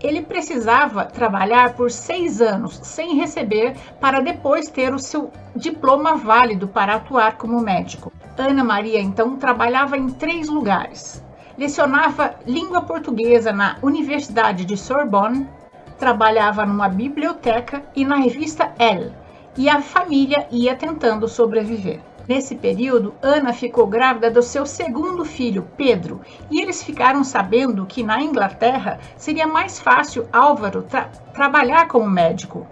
ele 0.00 0.22
precisava 0.22 1.04
trabalhar 1.04 1.74
por 1.74 1.90
seis 1.90 2.40
anos 2.40 2.78
sem 2.82 3.16
receber 3.16 3.76
para 4.00 4.20
depois 4.20 4.68
ter 4.68 4.94
o 4.94 4.98
seu 4.98 5.32
diploma 5.54 6.16
válido 6.16 6.68
para 6.68 6.94
atuar 6.94 7.36
como 7.36 7.60
médico. 7.60 8.12
Ana 8.36 8.62
Maria 8.62 9.00
então 9.00 9.36
trabalhava 9.36 9.96
em 9.96 10.08
três 10.08 10.48
lugares. 10.48 11.24
Lecionava 11.56 12.36
língua 12.46 12.82
portuguesa 12.82 13.52
na 13.52 13.76
Universidade 13.82 14.64
de 14.64 14.76
Sorbonne, 14.76 15.48
trabalhava 15.98 16.64
numa 16.64 16.88
biblioteca 16.88 17.82
e 17.96 18.04
na 18.04 18.16
revista 18.16 18.72
Elle, 18.78 19.12
e 19.56 19.68
a 19.68 19.82
família 19.82 20.46
ia 20.52 20.76
tentando 20.76 21.26
sobreviver. 21.26 22.00
Nesse 22.28 22.56
período, 22.56 23.14
Ana 23.22 23.54
ficou 23.54 23.86
grávida 23.86 24.30
do 24.30 24.42
seu 24.42 24.66
segundo 24.66 25.24
filho, 25.24 25.66
Pedro, 25.78 26.20
e 26.50 26.60
eles 26.60 26.82
ficaram 26.82 27.24
sabendo 27.24 27.86
que 27.86 28.02
na 28.02 28.20
Inglaterra 28.20 28.98
seria 29.16 29.46
mais 29.46 29.80
fácil 29.80 30.28
Álvaro 30.30 30.82
tra 30.82 31.06
trabalhar 31.32 31.88
como 31.88 32.06
médico. 32.06 32.66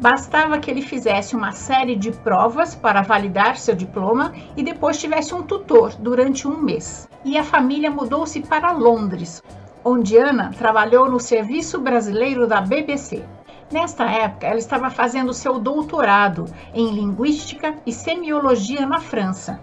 Bastava 0.00 0.58
que 0.58 0.68
ele 0.68 0.82
fizesse 0.82 1.36
uma 1.36 1.52
série 1.52 1.94
de 1.94 2.10
provas 2.10 2.74
para 2.74 3.00
validar 3.00 3.56
seu 3.56 3.76
diploma 3.76 4.32
e 4.56 4.62
depois 4.64 4.98
tivesse 4.98 5.32
um 5.32 5.42
tutor 5.42 5.94
durante 5.94 6.48
um 6.48 6.56
mês. 6.60 7.08
E 7.24 7.38
a 7.38 7.44
família 7.44 7.92
mudou-se 7.92 8.40
para 8.40 8.72
Londres, 8.72 9.40
onde 9.84 10.18
Ana 10.18 10.50
trabalhou 10.58 11.08
no 11.08 11.20
Serviço 11.20 11.78
Brasileiro 11.80 12.44
da 12.48 12.60
BBC. 12.60 13.22
Nesta 13.70 14.04
época, 14.04 14.46
ela 14.46 14.58
estava 14.58 14.90
fazendo 14.90 15.34
seu 15.34 15.58
doutorado 15.58 16.44
em 16.72 16.92
Linguística 16.92 17.74
e 17.84 17.92
Semiologia 17.92 18.86
na 18.86 19.00
França. 19.00 19.60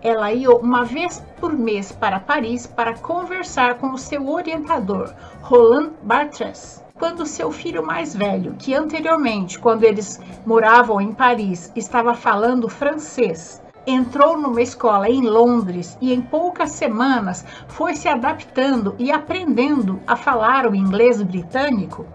Ela 0.00 0.32
ia 0.32 0.50
uma 0.50 0.82
vez 0.82 1.22
por 1.38 1.52
mês 1.52 1.92
para 1.92 2.18
Paris 2.18 2.66
para 2.66 2.96
conversar 2.96 3.74
com 3.76 3.92
o 3.92 3.98
seu 3.98 4.28
orientador, 4.30 5.12
Roland 5.42 5.92
Barthes. 6.02 6.82
Quando 6.94 7.26
seu 7.26 7.52
filho 7.52 7.84
mais 7.84 8.14
velho, 8.16 8.54
que 8.58 8.74
anteriormente, 8.74 9.58
quando 9.58 9.84
eles 9.84 10.20
moravam 10.46 10.98
em 10.98 11.12
Paris, 11.12 11.70
estava 11.76 12.14
falando 12.14 12.68
francês, 12.68 13.62
entrou 13.86 14.38
numa 14.38 14.62
escola 14.62 15.08
em 15.08 15.20
Londres 15.20 15.98
e 16.00 16.14
em 16.14 16.22
poucas 16.22 16.70
semanas 16.70 17.44
foi 17.68 17.94
se 17.94 18.08
adaptando 18.08 18.94
e 18.98 19.12
aprendendo 19.12 20.00
a 20.06 20.16
falar 20.16 20.66
o 20.66 20.74
inglês 20.74 21.20
britânico, 21.20 22.06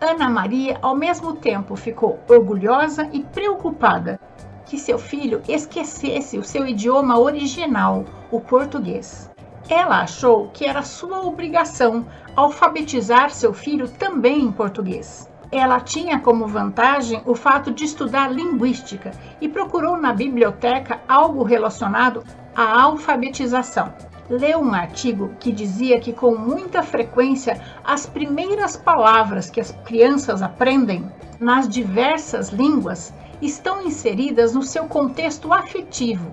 Ana 0.00 0.28
Maria, 0.28 0.78
ao 0.82 0.94
mesmo 0.94 1.34
tempo, 1.34 1.74
ficou 1.74 2.18
orgulhosa 2.28 3.08
e 3.12 3.22
preocupada 3.22 4.20
que 4.66 4.78
seu 4.78 4.98
filho 4.98 5.42
esquecesse 5.48 6.36
o 6.36 6.44
seu 6.44 6.66
idioma 6.66 7.18
original, 7.18 8.04
o 8.30 8.40
português. 8.40 9.30
Ela 9.68 10.02
achou 10.02 10.48
que 10.52 10.66
era 10.66 10.82
sua 10.82 11.20
obrigação 11.22 12.06
alfabetizar 12.34 13.30
seu 13.30 13.54
filho 13.54 13.88
também 13.88 14.42
em 14.42 14.52
português. 14.52 15.30
Ela 15.50 15.80
tinha 15.80 16.20
como 16.20 16.46
vantagem 16.46 17.22
o 17.24 17.34
fato 17.34 17.70
de 17.70 17.84
estudar 17.84 18.30
linguística 18.30 19.12
e 19.40 19.48
procurou 19.48 19.96
na 19.96 20.12
biblioteca 20.12 21.00
algo 21.08 21.42
relacionado 21.42 22.22
à 22.54 22.82
alfabetização 22.82 23.94
leu 24.28 24.60
um 24.60 24.74
artigo 24.74 25.30
que 25.38 25.52
dizia 25.52 26.00
que 26.00 26.12
com 26.12 26.36
muita 26.36 26.82
frequência 26.82 27.60
as 27.84 28.06
primeiras 28.06 28.76
palavras 28.76 29.48
que 29.48 29.60
as 29.60 29.70
crianças 29.84 30.42
aprendem 30.42 31.10
nas 31.38 31.68
diversas 31.68 32.48
línguas 32.48 33.12
estão 33.40 33.82
inseridas 33.82 34.54
no 34.54 34.62
seu 34.62 34.86
contexto 34.86 35.52
afetivo. 35.52 36.30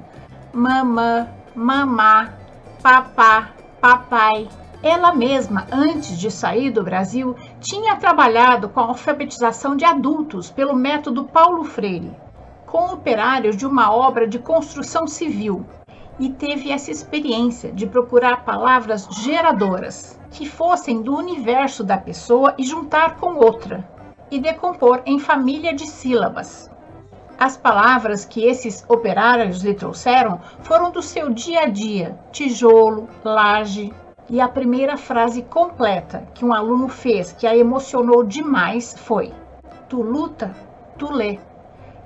Mamã, 0.53 1.27
mamá, 1.55 2.33
papá, 2.81 3.49
papai. 3.81 4.47
Ela 4.81 5.13
mesma, 5.13 5.65
antes 5.71 6.17
de 6.17 6.29
sair 6.29 6.69
do 6.69 6.83
Brasil, 6.83 7.35
tinha 7.59 7.95
trabalhado 7.95 8.67
com 8.67 8.79
a 8.79 8.87
alfabetização 8.87 9.75
de 9.75 9.85
adultos 9.85 10.49
pelo 10.49 10.75
método 10.75 11.23
Paulo 11.25 11.63
Freire, 11.63 12.11
com 12.65 12.91
operários 12.91 13.55
de 13.55 13.65
uma 13.65 13.93
obra 13.93 14.27
de 14.27 14.39
construção 14.39 15.07
civil 15.07 15.65
e 16.23 16.29
teve 16.29 16.71
essa 16.71 16.89
experiência 16.89 17.69
de 17.69 17.85
procurar 17.85 18.45
palavras 18.45 19.09
geradoras 19.11 20.17
que 20.31 20.47
fossem 20.47 21.01
do 21.01 21.13
universo 21.13 21.83
da 21.83 21.97
pessoa 21.97 22.55
e 22.57 22.63
juntar 22.63 23.17
com 23.17 23.35
outra 23.35 23.85
e 24.31 24.39
decompor 24.39 25.01
em 25.05 25.19
família 25.19 25.73
de 25.73 25.85
sílabas. 25.85 26.71
As 27.37 27.57
palavras 27.57 28.23
que 28.23 28.41
esses 28.45 28.85
operários 28.87 29.61
lhe 29.61 29.73
trouxeram 29.73 30.39
foram 30.61 30.91
do 30.91 31.01
seu 31.01 31.29
dia 31.29 31.63
a 31.63 31.65
dia: 31.65 32.17
tijolo, 32.31 33.09
laje. 33.21 33.93
E 34.29 34.39
a 34.39 34.47
primeira 34.47 34.95
frase 34.95 35.41
completa 35.41 36.25
que 36.33 36.45
um 36.45 36.53
aluno 36.53 36.87
fez 36.87 37.33
que 37.33 37.45
a 37.45 37.53
emocionou 37.53 38.23
demais 38.23 38.95
foi: 38.97 39.33
Tu 39.89 40.01
luta, 40.01 40.55
tu 40.97 41.11
lê. 41.11 41.37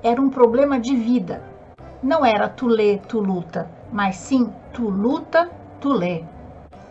Era 0.02 0.20
um 0.20 0.28
problema 0.32 0.80
de 0.80 0.96
vida. 0.96 1.44
Não 2.02 2.26
era 2.26 2.50
tu 2.50 2.66
lê, 2.66 2.98
tu 2.98 3.20
luta 3.20 3.77
mas 3.92 4.16
sim 4.16 4.52
tu 4.74 4.90
luta, 4.90 5.50
tu 5.80 5.92
lê. 5.92 6.24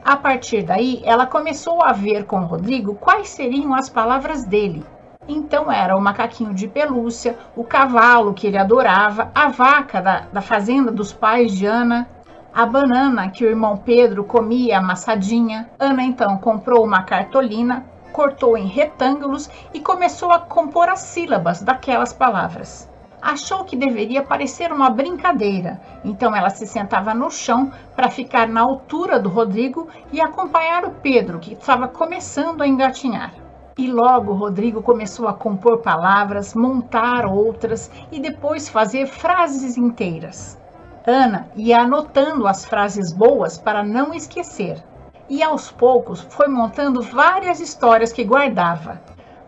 A 0.04 0.16
partir 0.16 0.62
daí, 0.62 1.02
ela 1.04 1.26
começou 1.26 1.82
a 1.82 1.92
ver 1.92 2.26
com 2.26 2.40
Rodrigo 2.40 2.94
quais 2.94 3.28
seriam 3.28 3.74
as 3.74 3.88
palavras 3.88 4.44
dele. 4.44 4.84
Então 5.28 5.70
era 5.70 5.96
o 5.96 6.00
macaquinho 6.00 6.54
de 6.54 6.68
pelúcia, 6.68 7.36
o 7.56 7.64
cavalo 7.64 8.32
que 8.32 8.46
ele 8.46 8.56
adorava, 8.56 9.30
a 9.34 9.48
vaca 9.48 10.00
da, 10.00 10.20
da 10.32 10.40
fazenda 10.40 10.92
dos 10.92 11.12
pais 11.12 11.52
de 11.52 11.66
Ana, 11.66 12.08
a 12.54 12.64
banana 12.64 13.28
que 13.30 13.44
o 13.44 13.48
irmão 13.48 13.76
Pedro 13.76 14.22
comia 14.22 14.78
amassadinha. 14.78 15.68
Ana 15.78 16.04
então 16.04 16.38
comprou 16.38 16.84
uma 16.84 17.02
cartolina, 17.02 17.84
cortou 18.12 18.56
em 18.56 18.66
retângulos 18.66 19.50
e 19.74 19.80
começou 19.80 20.30
a 20.30 20.38
compor 20.38 20.88
as 20.88 21.00
sílabas 21.00 21.60
daquelas 21.60 22.12
palavras 22.12 22.88
achou 23.26 23.64
que 23.64 23.74
deveria 23.74 24.22
parecer 24.22 24.72
uma 24.72 24.88
brincadeira, 24.88 25.80
então 26.04 26.34
ela 26.34 26.48
se 26.48 26.64
sentava 26.64 27.12
no 27.12 27.28
chão 27.28 27.72
para 27.96 28.08
ficar 28.08 28.46
na 28.46 28.60
altura 28.60 29.18
do 29.18 29.28
Rodrigo 29.28 29.88
e 30.12 30.20
acompanhar 30.20 30.84
o 30.84 30.92
Pedro, 30.92 31.40
que 31.40 31.54
estava 31.54 31.88
começando 31.88 32.62
a 32.62 32.68
engatinhar. 32.68 33.34
E 33.76 33.90
logo 33.90 34.32
Rodrigo 34.32 34.80
começou 34.80 35.26
a 35.26 35.34
compor 35.34 35.78
palavras, 35.78 36.54
montar 36.54 37.26
outras 37.26 37.90
e 38.12 38.20
depois 38.20 38.68
fazer 38.68 39.06
frases 39.06 39.76
inteiras. 39.76 40.56
Ana 41.04 41.48
ia 41.56 41.80
anotando 41.80 42.46
as 42.46 42.64
frases 42.64 43.12
boas 43.12 43.58
para 43.58 43.82
não 43.82 44.14
esquecer. 44.14 44.80
E 45.28 45.42
aos 45.42 45.70
poucos 45.72 46.20
foi 46.30 46.46
montando 46.46 47.02
várias 47.02 47.58
histórias 47.58 48.12
que 48.12 48.22
guardava. 48.22 49.00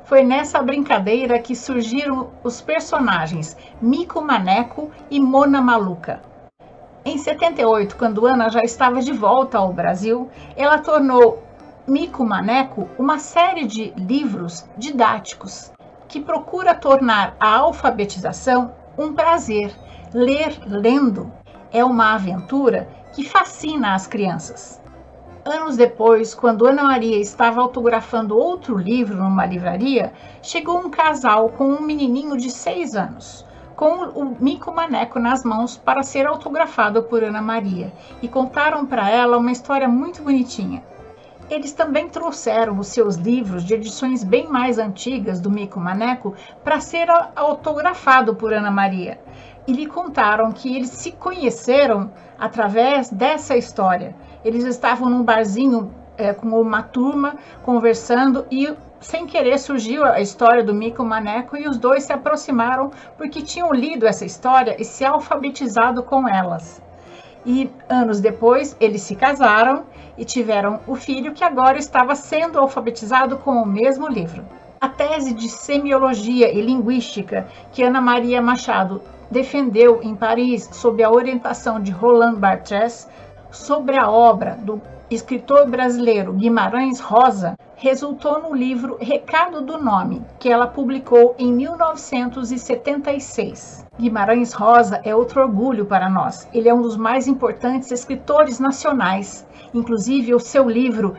Foi 0.09 0.25
nessa 0.25 0.63
brincadeira 0.63 1.39
que 1.39 1.55
surgiram 1.55 2.31
os 2.43 2.63
personagens 2.63 3.55
Mico 3.79 4.23
Maneco 4.23 4.91
e 5.11 5.21
Mona 5.21 5.61
Maluca. 5.61 6.23
Em 7.05 7.19
78, 7.19 7.95
quando 7.95 8.25
Ana 8.25 8.49
já 8.49 8.63
estava 8.63 9.03
de 9.03 9.13
volta 9.13 9.59
ao 9.59 9.71
Brasil, 9.71 10.31
ela 10.57 10.79
tornou 10.79 11.43
Mico 11.87 12.25
Maneco 12.25 12.89
uma 12.99 13.19
série 13.19 13.67
de 13.67 13.93
livros 13.99 14.67
didáticos 14.79 15.71
que 16.09 16.23
procura 16.23 16.75
tornar 16.75 17.37
a 17.39 17.57
alfabetização 17.57 18.73
um 18.97 19.13
prazer. 19.13 19.71
Ler 20.15 20.59
lendo 20.67 21.31
é 21.71 21.85
uma 21.85 22.15
aventura 22.15 22.89
que 23.15 23.23
fascina 23.23 23.95
as 23.95 24.07
crianças. 24.07 24.78
Anos 25.51 25.79
depois, 25.79 26.35
quando 26.35 26.67
Ana 26.67 26.85
Maria 26.85 27.17
estava 27.19 27.63
autografando 27.63 28.37
outro 28.37 28.77
livro 28.77 29.17
numa 29.17 29.47
livraria, 29.47 30.13
chegou 30.43 30.77
um 30.77 30.91
casal 30.91 31.49
com 31.49 31.71
um 31.73 31.81
menininho 31.81 32.37
de 32.37 32.51
seis 32.51 32.95
anos. 32.95 33.47
com 33.75 34.09
o 34.09 34.37
mico 34.39 34.71
maneco 34.71 35.19
nas 35.19 35.45
mãos 35.45 35.79
para 35.79 36.03
ser 36.03 36.27
autografado 36.27 37.05
por 37.05 37.23
Ana 37.25 37.41
Maria 37.41 37.91
e 38.21 38.29
contaram 38.29 38.85
para 38.85 39.09
ela 39.09 39.39
uma 39.39 39.53
história 39.53 39.89
muito 39.89 40.23
bonitinha. 40.23 40.83
Eles 41.49 41.73
também 41.73 42.11
trouxeram 42.11 42.79
os 42.79 42.89
seus 42.89 43.15
livros 43.15 43.65
de 43.65 43.73
edições 43.73 44.23
bem 44.23 44.49
mais 44.49 44.79
antigas 44.79 45.41
do 45.41 45.49
Mico 45.49 45.81
Maneco 45.81 46.35
para 46.63 46.81
ser 46.81 47.09
autografado 47.35 48.35
por 48.35 48.53
Ana 48.53 48.71
Maria. 48.71 49.19
E 49.67 49.73
lhe 49.73 49.87
contaram 49.87 50.53
que 50.53 50.77
eles 50.77 50.91
se 50.91 51.13
conheceram 51.13 52.11
através 52.39 53.11
dessa 53.11 53.57
história. 53.57 54.15
Eles 54.49 54.65
estavam 54.65 55.11
num 55.11 55.23
barzinho 55.23 55.93
é, 56.17 56.33
com 56.33 56.59
uma 56.59 56.83
turma 56.83 57.37
conversando 57.63 58.47
e 58.51 58.75
sem 58.99 59.27
querer 59.27 59.59
surgiu 59.59 60.07
a 60.07 60.23
história 60.23 60.65
do 60.65 60.73
Mico 60.73 61.05
Maneco 61.05 61.55
e 61.55 61.69
os 61.69 61.77
dois 61.77 62.05
se 62.05 62.15
aproximaram 62.15 62.91
porque 63.19 63.43
tinham 63.43 63.71
lido 63.75 64.07
essa 64.07 64.25
história 64.25 64.75
e 64.79 64.87
se 64.87 65.05
alfabetizado 65.05 66.03
com 66.03 66.27
elas. 66.27 66.81
E 67.45 67.71
anos 67.91 68.21
depois 68.21 68.75
eles 68.81 69.03
se 69.03 69.15
casaram 69.15 69.85
e 70.17 70.25
tiveram 70.25 70.81
o 70.87 70.95
filho 70.95 71.35
que 71.35 71.45
agora 71.45 71.77
estava 71.77 72.15
sendo 72.15 72.59
alfabetizado 72.59 73.37
com 73.37 73.51
o 73.51 73.67
mesmo 73.67 74.09
livro. 74.09 74.43
A 74.81 74.89
tese 74.89 75.35
de 75.35 75.51
semiologia 75.51 76.51
e 76.51 76.63
linguística 76.63 77.47
que 77.71 77.83
Ana 77.83 78.01
Maria 78.01 78.41
Machado 78.41 79.03
defendeu 79.31 80.01
em 80.03 80.17
Paris 80.17 80.71
sob 80.73 81.03
a 81.05 81.11
orientação 81.11 81.79
de 81.79 81.91
Roland 81.91 82.37
Barthes 82.37 83.07
sobre 83.51 83.99
a 83.99 84.11
obra 84.11 84.59
do 84.63 84.81
escritor 85.11 85.67
brasileiro 85.67 86.35
Guimarães 86.35 87.01
Rosa 87.01 87.57
resultou 87.77 88.43
no 88.43 88.55
livro 88.55 88.99
Recado 89.01 89.63
do 89.63 89.79
Nome, 89.79 90.23
que 90.39 90.51
ela 90.51 90.67
publicou 90.67 91.35
em 91.39 91.51
1976. 91.53 93.87
Guimarães 93.99 94.53
Rosa 94.53 95.01
é 95.05 95.15
outro 95.15 95.41
orgulho 95.43 95.87
para 95.87 96.11
nós. 96.11 96.49
Ele 96.53 96.69
é 96.69 96.75
um 96.75 96.83
dos 96.83 96.97
mais 96.97 97.29
importantes 97.29 97.91
escritores 97.91 98.59
nacionais. 98.59 99.47
Inclusive, 99.73 100.35
o 100.35 100.41
seu 100.41 100.69
livro 100.69 101.17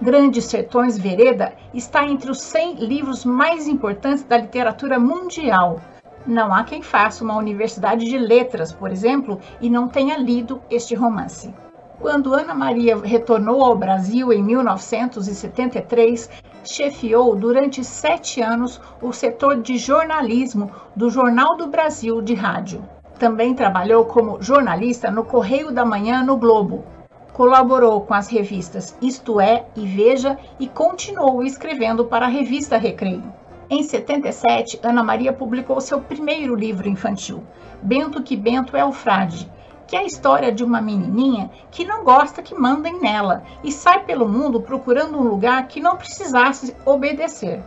Grandes 0.00 0.44
Sertões 0.44 0.96
Vereda 0.98 1.54
está 1.72 2.06
entre 2.06 2.30
os 2.30 2.42
100 2.42 2.74
livros 2.76 3.24
mais 3.24 3.66
importantes 3.66 4.22
da 4.22 4.36
literatura 4.38 4.98
mundial. 4.98 5.80
Não 6.26 6.52
há 6.52 6.64
quem 6.64 6.82
faça 6.82 7.22
uma 7.22 7.36
universidade 7.36 8.04
de 8.04 8.18
letras, 8.18 8.72
por 8.72 8.90
exemplo, 8.90 9.38
e 9.60 9.70
não 9.70 9.86
tenha 9.86 10.18
lido 10.18 10.60
este 10.68 10.92
romance. 10.92 11.54
Quando 12.00 12.34
Ana 12.34 12.52
Maria 12.52 12.96
retornou 12.96 13.64
ao 13.64 13.76
Brasil 13.76 14.32
em 14.32 14.42
1973, 14.42 16.28
chefiou 16.64 17.36
durante 17.36 17.84
sete 17.84 18.42
anos 18.42 18.80
o 19.00 19.12
setor 19.12 19.62
de 19.62 19.78
jornalismo 19.78 20.70
do 20.96 21.08
Jornal 21.08 21.56
do 21.56 21.68
Brasil 21.68 22.20
de 22.20 22.34
Rádio. 22.34 22.82
Também 23.18 23.54
trabalhou 23.54 24.04
como 24.04 24.42
jornalista 24.42 25.10
no 25.10 25.24
Correio 25.24 25.70
da 25.70 25.84
Manhã 25.84 26.24
no 26.24 26.36
Globo. 26.36 26.84
Colaborou 27.32 28.00
com 28.00 28.14
as 28.14 28.28
revistas 28.28 28.96
Isto 29.00 29.40
É 29.40 29.64
e 29.76 29.86
Veja 29.86 30.36
e 30.58 30.66
continuou 30.66 31.42
escrevendo 31.42 32.04
para 32.04 32.26
a 32.26 32.28
revista 32.28 32.76
Recreio. 32.76 33.45
Em 33.68 33.82
77, 33.82 34.78
Ana 34.80 35.02
Maria 35.02 35.32
publicou 35.32 35.80
seu 35.80 36.00
primeiro 36.00 36.54
livro 36.54 36.88
infantil, 36.88 37.42
Bento 37.82 38.22
que 38.22 38.36
Bento 38.36 38.76
é 38.76 38.84
o 38.84 38.92
Frade, 38.92 39.50
que 39.88 39.96
é 39.96 39.98
a 39.98 40.04
história 40.04 40.52
de 40.52 40.62
uma 40.62 40.80
menininha 40.80 41.50
que 41.68 41.84
não 41.84 42.04
gosta 42.04 42.42
que 42.42 42.54
mandem 42.54 43.00
nela 43.00 43.42
e 43.64 43.72
sai 43.72 44.04
pelo 44.04 44.28
mundo 44.28 44.60
procurando 44.60 45.18
um 45.18 45.24
lugar 45.24 45.66
que 45.66 45.80
não 45.80 45.96
precisasse 45.96 46.76
obedecer. 46.84 47.60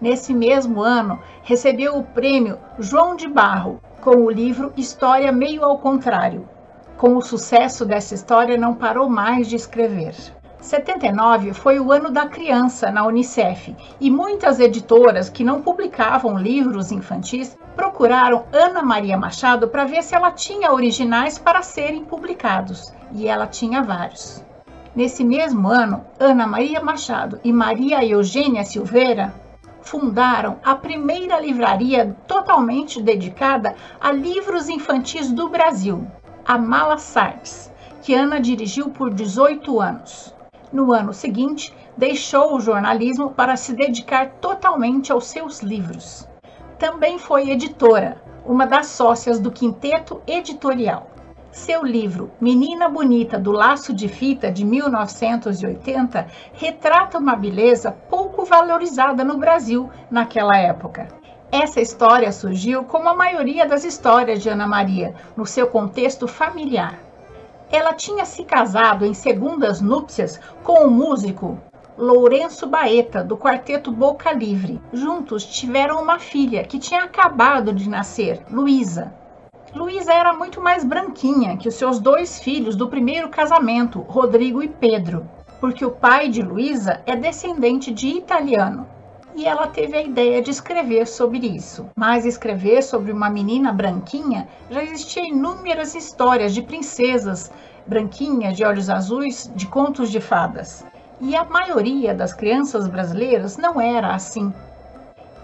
Nesse 0.00 0.32
mesmo 0.32 0.80
ano, 0.80 1.20
recebeu 1.42 1.98
o 1.98 2.02
prêmio 2.02 2.58
João 2.78 3.14
de 3.14 3.28
Barro 3.28 3.78
com 4.00 4.24
o 4.24 4.30
livro 4.30 4.72
História 4.74 5.30
Meio 5.30 5.64
ao 5.64 5.78
Contrário. 5.78 6.48
Com 6.96 7.14
o 7.14 7.20
sucesso 7.20 7.84
dessa 7.84 8.14
história, 8.14 8.56
não 8.56 8.74
parou 8.74 9.06
mais 9.06 9.46
de 9.48 9.56
escrever. 9.56 10.14
79 10.62 11.52
foi 11.52 11.80
o 11.80 11.90
ano 11.90 12.08
da 12.08 12.26
criança 12.26 12.88
na 12.88 13.04
Unicef 13.04 13.74
e 14.00 14.08
muitas 14.08 14.60
editoras 14.60 15.28
que 15.28 15.42
não 15.42 15.60
publicavam 15.60 16.38
livros 16.38 16.92
infantis 16.92 17.58
procuraram 17.74 18.44
Ana 18.52 18.80
Maria 18.80 19.18
Machado 19.18 19.66
para 19.66 19.84
ver 19.84 20.04
se 20.04 20.14
ela 20.14 20.30
tinha 20.30 20.72
originais 20.72 21.36
para 21.36 21.62
serem 21.62 22.04
publicados, 22.04 22.94
e 23.10 23.26
ela 23.26 23.48
tinha 23.48 23.82
vários. 23.82 24.44
Nesse 24.94 25.24
mesmo 25.24 25.66
ano, 25.66 26.04
Ana 26.20 26.46
Maria 26.46 26.80
Machado 26.80 27.40
e 27.42 27.52
Maria 27.52 28.04
Eugênia 28.04 28.62
Silveira 28.62 29.34
fundaram 29.80 30.60
a 30.62 30.76
primeira 30.76 31.40
livraria 31.40 32.16
totalmente 32.28 33.02
dedicada 33.02 33.74
a 34.00 34.12
livros 34.12 34.68
infantis 34.68 35.32
do 35.32 35.48
Brasil, 35.48 36.06
a 36.44 36.56
Mala 36.56 36.98
Sartes, 36.98 37.72
que 38.00 38.14
Ana 38.14 38.38
dirigiu 38.38 38.90
por 38.90 39.12
18 39.12 39.80
anos. 39.80 40.32
No 40.72 40.92
ano 40.92 41.12
seguinte, 41.12 41.74
deixou 41.96 42.56
o 42.56 42.60
jornalismo 42.60 43.30
para 43.30 43.56
se 43.56 43.74
dedicar 43.74 44.30
totalmente 44.40 45.12
aos 45.12 45.26
seus 45.26 45.60
livros. 45.60 46.26
Também 46.78 47.18
foi 47.18 47.50
editora, 47.50 48.22
uma 48.46 48.66
das 48.66 48.86
sócias 48.86 49.38
do 49.38 49.50
Quinteto 49.50 50.22
Editorial. 50.26 51.10
Seu 51.50 51.84
livro 51.84 52.30
Menina 52.40 52.88
Bonita 52.88 53.38
do 53.38 53.52
Laço 53.52 53.92
de 53.92 54.08
Fita, 54.08 54.50
de 54.50 54.64
1980, 54.64 56.26
retrata 56.54 57.18
uma 57.18 57.36
beleza 57.36 57.92
pouco 57.92 58.46
valorizada 58.46 59.22
no 59.22 59.36
Brasil 59.36 59.90
naquela 60.10 60.56
época. 60.56 61.08
Essa 61.52 61.82
história 61.82 62.32
surgiu, 62.32 62.84
como 62.84 63.10
a 63.10 63.14
maioria 63.14 63.66
das 63.66 63.84
histórias 63.84 64.42
de 64.42 64.48
Ana 64.48 64.66
Maria, 64.66 65.14
no 65.36 65.44
seu 65.44 65.66
contexto 65.66 66.26
familiar. 66.26 66.98
Ela 67.72 67.94
tinha 67.94 68.26
se 68.26 68.44
casado 68.44 69.06
em 69.06 69.14
segundas 69.14 69.80
núpcias 69.80 70.38
com 70.62 70.86
o 70.86 70.90
músico 70.90 71.58
Lourenço 71.96 72.66
Baeta, 72.66 73.24
do 73.24 73.34
quarteto 73.34 73.90
Boca 73.90 74.30
Livre. 74.30 74.78
Juntos 74.92 75.42
tiveram 75.46 76.02
uma 76.02 76.18
filha 76.18 76.64
que 76.64 76.78
tinha 76.78 77.02
acabado 77.02 77.72
de 77.72 77.88
nascer, 77.88 78.42
Luísa. 78.50 79.14
Luísa 79.74 80.12
era 80.12 80.34
muito 80.34 80.60
mais 80.60 80.84
branquinha 80.84 81.56
que 81.56 81.66
os 81.66 81.74
seus 81.74 81.98
dois 81.98 82.40
filhos 82.40 82.76
do 82.76 82.88
primeiro 82.88 83.30
casamento, 83.30 84.00
Rodrigo 84.00 84.62
e 84.62 84.68
Pedro, 84.68 85.26
porque 85.58 85.82
o 85.82 85.90
pai 85.90 86.28
de 86.28 86.42
Luísa 86.42 87.00
é 87.06 87.16
descendente 87.16 87.90
de 87.90 88.08
italiano. 88.08 88.86
E 89.34 89.46
ela 89.46 89.66
teve 89.66 89.96
a 89.96 90.02
ideia 90.02 90.42
de 90.42 90.50
escrever 90.50 91.06
sobre 91.06 91.46
isso. 91.46 91.88
Mas 91.96 92.26
escrever 92.26 92.82
sobre 92.82 93.12
uma 93.12 93.30
menina 93.30 93.72
branquinha 93.72 94.46
já 94.70 94.82
existia 94.82 95.26
inúmeras 95.26 95.94
histórias 95.94 96.52
de 96.52 96.62
princesas 96.62 97.50
branquinhas 97.86 98.56
de 98.56 98.64
olhos 98.64 98.90
azuis 98.90 99.50
de 99.54 99.66
contos 99.66 100.10
de 100.10 100.20
fadas. 100.20 100.84
E 101.20 101.34
a 101.34 101.44
maioria 101.44 102.14
das 102.14 102.32
crianças 102.32 102.86
brasileiras 102.88 103.56
não 103.56 103.80
era 103.80 104.14
assim. 104.14 104.52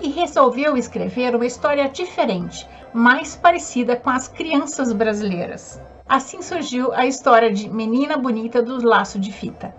E 0.01 0.11
resolveu 0.11 0.77
escrever 0.77 1.35
uma 1.35 1.46
história 1.46 1.88
diferente, 1.88 2.68
mais 2.92 3.35
parecida 3.35 3.96
com 3.96 4.11
as 4.11 4.29
crianças 4.29 4.92
brasileiras. 4.92 5.81
Assim 6.09 6.40
surgiu 6.40 6.92
a 6.92 7.07
história 7.07 7.53
de 7.53 7.68
Menina 7.68 8.16
Bonita 8.16 8.62
do 8.62 8.85
Laço 8.87 9.18
de 9.18 9.33
Fita. 9.33 9.74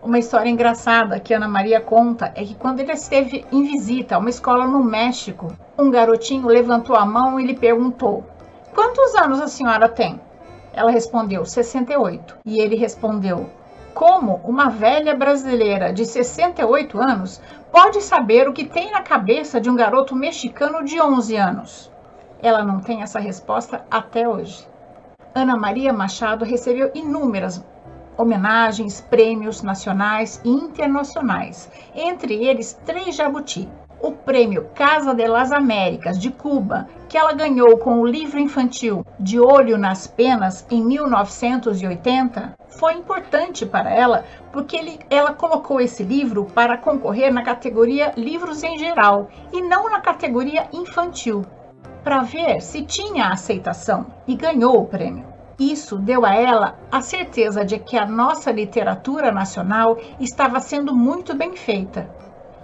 Uma 0.00 0.20
história 0.20 0.48
engraçada 0.48 1.18
que 1.18 1.34
Ana 1.34 1.48
Maria 1.48 1.80
conta 1.80 2.32
é 2.36 2.44
que 2.44 2.54
quando 2.54 2.78
ele 2.78 2.92
esteve 2.92 3.44
em 3.50 3.64
visita 3.64 4.14
a 4.14 4.18
uma 4.18 4.30
escola 4.30 4.64
no 4.64 4.82
México, 4.82 5.52
um 5.76 5.90
garotinho 5.90 6.46
levantou 6.46 6.94
a 6.94 7.04
mão 7.04 7.40
e 7.40 7.44
lhe 7.44 7.54
perguntou: 7.54 8.24
Quantos 8.72 9.16
anos 9.16 9.40
a 9.40 9.48
senhora 9.48 9.88
tem? 9.88 10.20
Ela 10.72 10.92
respondeu: 10.92 11.44
68. 11.44 12.36
E 12.46 12.60
ele 12.60 12.76
respondeu: 12.76 13.50
Como 13.92 14.40
uma 14.44 14.70
velha 14.70 15.16
brasileira 15.16 15.92
de 15.92 16.06
68 16.06 17.00
anos 17.00 17.42
pode 17.72 18.00
saber 18.00 18.48
o 18.48 18.52
que 18.52 18.64
tem 18.64 18.92
na 18.92 19.02
cabeça 19.02 19.60
de 19.60 19.68
um 19.68 19.74
garoto 19.74 20.14
mexicano 20.14 20.84
de 20.84 21.00
11 21.00 21.36
anos? 21.36 21.90
Ela 22.40 22.62
não 22.62 22.78
tem 22.78 23.02
essa 23.02 23.18
resposta 23.18 23.84
até 23.90 24.28
hoje. 24.28 24.64
Ana 25.34 25.56
Maria 25.56 25.92
Machado 25.92 26.44
recebeu 26.44 26.92
inúmeras 26.94 27.64
homenagens, 28.18 29.00
prêmios 29.00 29.62
nacionais 29.62 30.40
e 30.44 30.50
internacionais, 30.50 31.70
entre 31.94 32.34
eles 32.34 32.78
três 32.84 33.14
jabuti. 33.14 33.68
O 34.00 34.12
prêmio 34.12 34.68
Casa 34.74 35.14
de 35.14 35.26
las 35.26 35.50
Américas 35.50 36.20
de 36.20 36.30
Cuba, 36.30 36.88
que 37.08 37.16
ela 37.16 37.32
ganhou 37.32 37.78
com 37.78 38.00
o 38.00 38.06
livro 38.06 38.38
infantil 38.38 39.04
De 39.18 39.40
Olho 39.40 39.78
nas 39.78 40.06
Penas 40.06 40.66
em 40.70 40.84
1980, 40.84 42.54
foi 42.68 42.94
importante 42.94 43.66
para 43.66 43.90
ela 43.90 44.24
porque 44.52 44.76
ele, 44.76 45.00
ela 45.10 45.32
colocou 45.32 45.80
esse 45.80 46.04
livro 46.04 46.44
para 46.44 46.78
concorrer 46.78 47.32
na 47.32 47.42
categoria 47.42 48.12
Livros 48.16 48.62
em 48.62 48.78
Geral 48.78 49.28
e 49.52 49.60
não 49.62 49.90
na 49.90 50.00
categoria 50.00 50.68
infantil, 50.72 51.44
para 52.04 52.22
ver 52.22 52.60
se 52.60 52.82
tinha 52.82 53.30
aceitação 53.30 54.06
e 54.26 54.36
ganhou 54.36 54.80
o 54.80 54.86
prêmio. 54.86 55.37
Isso 55.58 55.98
deu 55.98 56.24
a 56.24 56.32
ela 56.32 56.78
a 56.88 57.00
certeza 57.00 57.64
de 57.64 57.80
que 57.80 57.98
a 57.98 58.06
nossa 58.06 58.52
literatura 58.52 59.32
nacional 59.32 59.98
estava 60.20 60.60
sendo 60.60 60.94
muito 60.94 61.34
bem 61.34 61.56
feita 61.56 62.08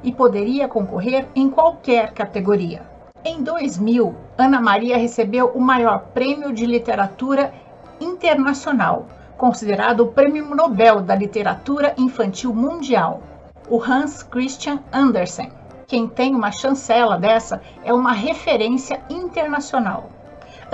e 0.04 0.12
poderia 0.12 0.68
concorrer 0.68 1.26
em 1.34 1.50
qualquer 1.50 2.12
categoria. 2.12 2.82
Em 3.24 3.42
2000, 3.42 4.14
Ana 4.38 4.60
Maria 4.60 4.96
recebeu 4.96 5.48
o 5.48 5.60
maior 5.60 6.04
prêmio 6.14 6.52
de 6.52 6.66
literatura 6.66 7.52
internacional, 8.00 9.06
considerado 9.36 10.00
o 10.00 10.12
Prêmio 10.12 10.54
Nobel 10.54 11.00
da 11.00 11.16
Literatura 11.16 11.94
Infantil 11.98 12.54
Mundial, 12.54 13.22
o 13.68 13.82
Hans 13.82 14.22
Christian 14.22 14.78
Andersen. 14.92 15.50
Quem 15.88 16.06
tem 16.06 16.32
uma 16.32 16.52
chancela 16.52 17.18
dessa 17.18 17.60
é 17.82 17.92
uma 17.92 18.12
referência 18.12 19.02
internacional. 19.10 20.13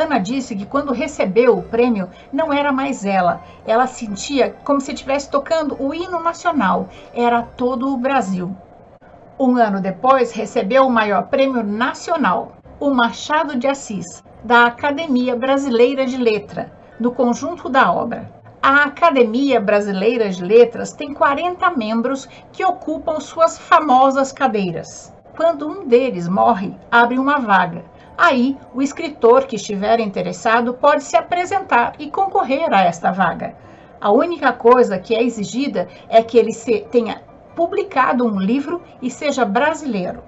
Ana 0.00 0.18
disse 0.18 0.56
que 0.56 0.64
quando 0.64 0.92
recebeu 0.92 1.58
o 1.58 1.62
prêmio 1.62 2.08
não 2.32 2.50
era 2.50 2.72
mais 2.72 3.04
ela, 3.04 3.42
ela 3.66 3.86
sentia 3.86 4.56
como 4.64 4.80
se 4.80 4.92
estivesse 4.92 5.30
tocando 5.30 5.76
o 5.78 5.94
hino 5.94 6.22
nacional, 6.22 6.88
era 7.12 7.42
todo 7.42 7.92
o 7.92 7.98
Brasil. 7.98 8.56
Um 9.38 9.56
ano 9.56 9.80
depois, 9.80 10.32
recebeu 10.32 10.86
o 10.86 10.90
maior 10.90 11.28
prêmio 11.28 11.62
nacional, 11.62 12.52
o 12.78 12.90
Machado 12.90 13.56
de 13.56 13.66
Assis, 13.66 14.24
da 14.42 14.66
Academia 14.66 15.36
Brasileira 15.36 16.06
de 16.06 16.16
Letra, 16.16 16.72
do 16.98 17.12
conjunto 17.12 17.68
da 17.68 17.92
obra. 17.92 18.30
A 18.62 18.84
Academia 18.84 19.60
Brasileira 19.60 20.30
de 20.30 20.42
Letras 20.42 20.92
tem 20.92 21.12
40 21.12 21.70
membros 21.70 22.26
que 22.52 22.64
ocupam 22.64 23.20
suas 23.20 23.58
famosas 23.58 24.32
cadeiras. 24.32 25.12
Quando 25.36 25.68
um 25.68 25.86
deles 25.86 26.28
morre, 26.28 26.74
abre 26.90 27.18
uma 27.18 27.38
vaga. 27.38 27.84
Aí, 28.22 28.54
o 28.74 28.82
escritor 28.82 29.46
que 29.46 29.56
estiver 29.56 29.98
interessado 29.98 30.74
pode 30.74 31.04
se 31.04 31.16
apresentar 31.16 31.94
e 31.98 32.10
concorrer 32.10 32.70
a 32.70 32.82
esta 32.82 33.10
vaga. 33.10 33.54
A 33.98 34.12
única 34.12 34.52
coisa 34.52 34.98
que 34.98 35.14
é 35.14 35.22
exigida 35.22 35.88
é 36.06 36.22
que 36.22 36.36
ele 36.36 36.52
tenha 36.90 37.22
publicado 37.56 38.26
um 38.26 38.38
livro 38.38 38.82
e 39.00 39.10
seja 39.10 39.46
brasileiro. 39.46 40.22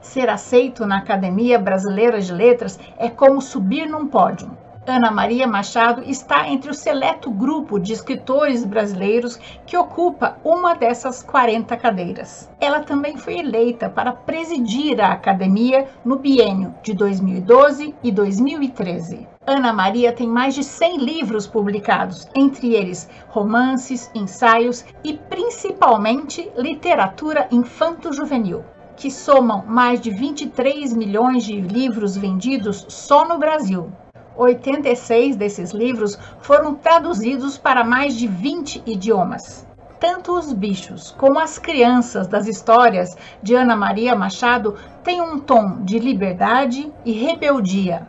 Ser 0.00 0.28
aceito 0.28 0.84
na 0.84 0.98
Academia 0.98 1.56
Brasileira 1.56 2.20
de 2.20 2.32
Letras 2.32 2.80
é 2.98 3.08
como 3.08 3.40
subir 3.40 3.86
num 3.86 4.08
pódio. 4.08 4.50
Ana 4.90 5.08
Maria 5.08 5.46
Machado 5.46 6.02
está 6.04 6.48
entre 6.48 6.68
o 6.68 6.74
seleto 6.74 7.30
grupo 7.30 7.78
de 7.78 7.92
escritores 7.92 8.64
brasileiros 8.64 9.38
que 9.64 9.76
ocupa 9.76 10.36
uma 10.42 10.74
dessas 10.74 11.22
40 11.22 11.76
cadeiras. 11.76 12.50
Ela 12.60 12.80
também 12.80 13.16
foi 13.16 13.38
eleita 13.38 13.88
para 13.88 14.10
presidir 14.10 15.00
a 15.00 15.12
academia 15.12 15.86
no 16.04 16.16
biênio 16.16 16.74
de 16.82 16.92
2012 16.92 17.94
e 18.02 18.10
2013. 18.10 19.28
Ana 19.46 19.72
Maria 19.72 20.12
tem 20.12 20.26
mais 20.26 20.56
de 20.56 20.64
100 20.64 20.96
livros 20.98 21.46
publicados, 21.46 22.26
entre 22.34 22.74
eles 22.74 23.08
romances, 23.28 24.10
ensaios 24.12 24.84
e 25.04 25.12
principalmente 25.12 26.50
literatura 26.56 27.46
infanto-juvenil, 27.52 28.64
que 28.96 29.08
somam 29.08 29.64
mais 29.66 30.00
de 30.00 30.10
23 30.10 30.92
milhões 30.94 31.44
de 31.44 31.60
livros 31.60 32.16
vendidos 32.16 32.84
só 32.88 33.24
no 33.24 33.38
Brasil. 33.38 33.92
86 34.40 35.36
desses 35.36 35.70
livros 35.72 36.18
foram 36.40 36.74
traduzidos 36.74 37.58
para 37.58 37.84
mais 37.84 38.14
de 38.14 38.26
20 38.26 38.82
idiomas. 38.86 39.66
Tanto 39.98 40.36
os 40.36 40.52
bichos 40.52 41.14
como 41.18 41.38
as 41.38 41.58
crianças 41.58 42.26
das 42.26 42.46
histórias 42.46 43.16
de 43.42 43.54
Ana 43.54 43.76
Maria 43.76 44.16
Machado 44.16 44.74
têm 45.04 45.20
um 45.20 45.38
tom 45.38 45.82
de 45.84 45.98
liberdade 45.98 46.90
e 47.04 47.12
rebeldia, 47.12 48.08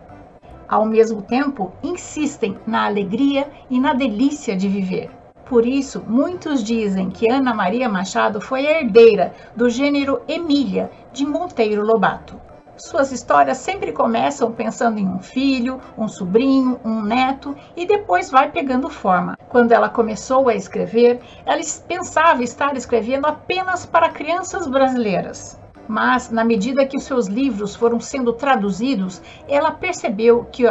ao 0.72 0.86
mesmo 0.86 1.22
tempo, 1.22 1.74
insistem 1.84 2.58
na 2.66 2.86
alegria 2.86 3.50
e 3.70 3.78
na 3.78 3.94
delícia 3.94 4.56
de 4.56 4.70
viver. 4.70 5.12
Por 5.44 5.66
isso, 5.66 6.02
muitos 6.08 6.64
dizem 6.64 7.10
que 7.10 7.30
Ana 7.30 7.54
Maria 7.54 7.90
Machado 7.90 8.40
foi 8.40 8.66
herdeira 8.66 9.34
do 9.54 9.70
gênero 9.70 10.22
Emília 10.30 10.90
de 11.12 11.26
Monteiro 11.26 11.86
Lobato. 11.86 12.40
Suas 12.82 13.12
histórias 13.12 13.60
sempre 13.60 13.92
começam 13.92 14.52
pensando 14.52 14.98
em 14.98 15.08
um 15.08 15.20
filho, 15.20 15.80
um 15.96 16.08
sobrinho, 16.08 16.80
um 16.84 17.04
neto 17.04 17.56
e 17.78 17.86
depois 17.86 18.32
vai 18.32 18.52
pegando 18.52 18.90
forma. 18.90 19.38
Quando 19.50 19.72
ela 19.72 19.88
começou 19.88 20.50
a 20.50 20.56
escrever, 20.56 21.20
ela 21.46 21.62
pensava 21.88 22.42
estar 22.42 22.76
escrevendo 22.76 23.28
apenas 23.28 23.86
para 23.86 24.10
crianças 24.10 24.66
brasileiras 24.66 25.60
mas 25.88 26.30
na 26.32 26.44
medida 26.44 26.86
que 26.86 26.96
os 26.96 27.04
seus 27.04 27.28
livros 27.28 27.76
foram 27.76 28.00
sendo 28.00 28.32
traduzidos, 28.32 29.22
ela 29.48 29.72
percebeu 29.72 30.46
que 30.46 30.64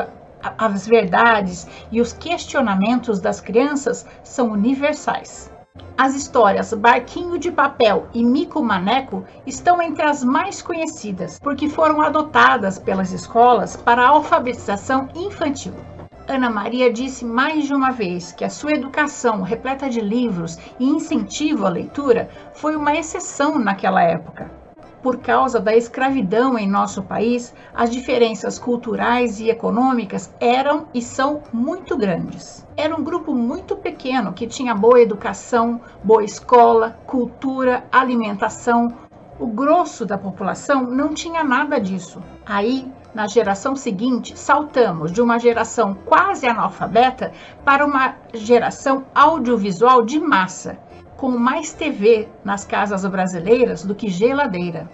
as 0.56 0.86
verdades 0.86 1.66
e 1.92 2.00
os 2.00 2.14
questionamentos 2.14 3.20
das 3.20 3.38
crianças 3.38 4.06
são 4.24 4.50
universais. 4.50 5.52
As 5.96 6.14
histórias 6.14 6.72
Barquinho 6.72 7.38
de 7.38 7.52
Papel 7.52 8.08
e 8.12 8.24
Mico 8.24 8.62
Maneco 8.62 9.24
estão 9.46 9.80
entre 9.80 10.02
as 10.02 10.24
mais 10.24 10.60
conhecidas, 10.60 11.38
porque 11.38 11.68
foram 11.68 12.00
adotadas 12.00 12.78
pelas 12.78 13.12
escolas 13.12 13.76
para 13.76 14.02
a 14.02 14.08
alfabetização 14.08 15.08
infantil. 15.14 15.74
Ana 16.26 16.48
Maria 16.48 16.92
disse 16.92 17.24
mais 17.24 17.66
de 17.66 17.74
uma 17.74 17.90
vez 17.90 18.32
que 18.32 18.44
a 18.44 18.50
sua 18.50 18.72
educação, 18.72 19.42
repleta 19.42 19.88
de 19.88 20.00
livros 20.00 20.58
e 20.78 20.84
incentivo 20.88 21.66
à 21.66 21.68
leitura, 21.68 22.30
foi 22.54 22.74
uma 22.74 22.96
exceção 22.96 23.58
naquela 23.58 24.02
época 24.02 24.59
por 25.02 25.18
causa 25.18 25.58
da 25.58 25.74
escravidão 25.74 26.58
em 26.58 26.68
nosso 26.68 27.02
país, 27.02 27.54
as 27.74 27.90
diferenças 27.90 28.58
culturais 28.58 29.40
e 29.40 29.48
econômicas 29.48 30.32
eram 30.38 30.86
e 30.92 31.00
são 31.00 31.42
muito 31.52 31.96
grandes. 31.96 32.66
Era 32.76 32.94
um 32.94 33.02
grupo 33.02 33.34
muito 33.34 33.76
pequeno 33.76 34.32
que 34.32 34.46
tinha 34.46 34.74
boa 34.74 35.00
educação, 35.00 35.80
boa 36.04 36.24
escola, 36.24 36.98
cultura, 37.06 37.84
alimentação. 37.90 38.88
O 39.38 39.46
grosso 39.46 40.04
da 40.04 40.18
população 40.18 40.82
não 40.82 41.14
tinha 41.14 41.42
nada 41.42 41.80
disso. 41.80 42.22
Aí, 42.44 42.90
na 43.14 43.26
geração 43.26 43.74
seguinte, 43.74 44.38
saltamos 44.38 45.10
de 45.10 45.20
uma 45.20 45.38
geração 45.38 45.96
quase 46.04 46.46
analfabeta 46.46 47.32
para 47.64 47.84
uma 47.84 48.16
geração 48.34 49.04
audiovisual 49.14 50.02
de 50.02 50.20
massa 50.20 50.78
com 51.20 51.28
mais 51.28 51.74
TV 51.74 52.26
nas 52.42 52.64
casas 52.64 53.04
brasileiras 53.04 53.84
do 53.84 53.94
que 53.94 54.08
geladeira. 54.08 54.90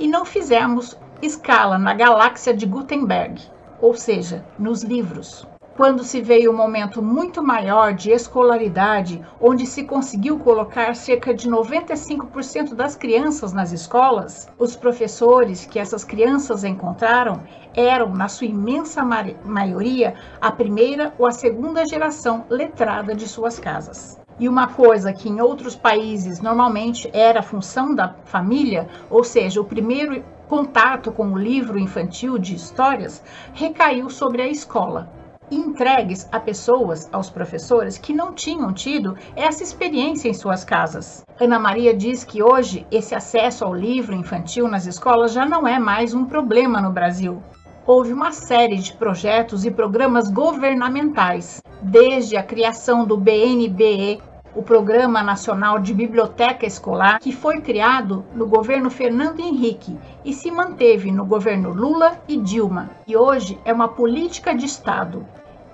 E 0.00 0.08
não 0.08 0.24
fizemos 0.24 0.98
escala 1.22 1.78
na 1.78 1.94
galáxia 1.94 2.52
de 2.52 2.66
Gutenberg, 2.66 3.40
ou 3.80 3.94
seja, 3.94 4.44
nos 4.58 4.82
livros. 4.82 5.46
Quando 5.76 6.02
se 6.02 6.20
veio 6.20 6.50
um 6.50 6.56
momento 6.56 7.00
muito 7.00 7.40
maior 7.40 7.94
de 7.94 8.10
escolaridade, 8.10 9.24
onde 9.40 9.64
se 9.64 9.84
conseguiu 9.84 10.40
colocar 10.40 10.96
cerca 10.96 11.32
de 11.32 11.48
95% 11.48 12.74
das 12.74 12.96
crianças 12.96 13.52
nas 13.52 13.70
escolas, 13.70 14.48
os 14.58 14.74
professores 14.74 15.64
que 15.64 15.78
essas 15.78 16.02
crianças 16.02 16.64
encontraram 16.64 17.40
eram, 17.72 18.12
na 18.12 18.26
sua 18.28 18.48
imensa 18.48 19.04
maioria, 19.44 20.14
a 20.40 20.50
primeira 20.50 21.14
ou 21.16 21.26
a 21.26 21.30
segunda 21.30 21.86
geração 21.86 22.44
letrada 22.50 23.14
de 23.14 23.28
suas 23.28 23.60
casas. 23.60 24.19
E 24.40 24.48
uma 24.48 24.68
coisa 24.68 25.12
que 25.12 25.28
em 25.28 25.38
outros 25.38 25.76
países 25.76 26.40
normalmente 26.40 27.10
era 27.12 27.42
função 27.42 27.94
da 27.94 28.14
família, 28.24 28.88
ou 29.10 29.22
seja, 29.22 29.60
o 29.60 29.66
primeiro 29.66 30.24
contato 30.48 31.12
com 31.12 31.30
o 31.30 31.38
livro 31.38 31.78
infantil 31.78 32.38
de 32.38 32.54
histórias, 32.54 33.22
recaiu 33.52 34.08
sobre 34.08 34.40
a 34.40 34.48
escola 34.48 35.12
entregues 35.50 36.28
a 36.30 36.38
pessoas, 36.38 37.08
aos 37.12 37.28
professores, 37.28 37.98
que 37.98 38.12
não 38.12 38.32
tinham 38.32 38.72
tido 38.72 39.16
essa 39.34 39.64
experiência 39.64 40.28
em 40.28 40.32
suas 40.32 40.64
casas. 40.64 41.24
Ana 41.40 41.58
Maria 41.58 41.92
diz 41.92 42.22
que 42.22 42.40
hoje 42.40 42.86
esse 42.88 43.16
acesso 43.16 43.64
ao 43.64 43.74
livro 43.74 44.14
infantil 44.14 44.68
nas 44.68 44.86
escolas 44.86 45.32
já 45.32 45.44
não 45.44 45.66
é 45.66 45.76
mais 45.76 46.14
um 46.14 46.24
problema 46.24 46.80
no 46.80 46.92
Brasil. 46.92 47.42
Houve 47.84 48.12
uma 48.12 48.30
série 48.30 48.76
de 48.76 48.92
projetos 48.92 49.64
e 49.64 49.72
programas 49.72 50.30
governamentais, 50.30 51.60
desde 51.82 52.36
a 52.36 52.44
criação 52.44 53.04
do 53.04 53.16
BNBE 53.16 54.22
o 54.54 54.62
Programa 54.62 55.22
Nacional 55.22 55.78
de 55.78 55.94
Biblioteca 55.94 56.66
Escolar, 56.66 57.20
que 57.20 57.32
foi 57.32 57.60
criado 57.60 58.24
no 58.34 58.46
governo 58.46 58.90
Fernando 58.90 59.40
Henrique 59.40 59.96
e 60.24 60.32
se 60.32 60.50
manteve 60.50 61.12
no 61.12 61.24
governo 61.24 61.72
Lula 61.72 62.20
e 62.26 62.36
Dilma, 62.36 62.90
e 63.06 63.16
hoje 63.16 63.58
é 63.64 63.72
uma 63.72 63.88
política 63.88 64.54
de 64.54 64.66
Estado 64.66 65.24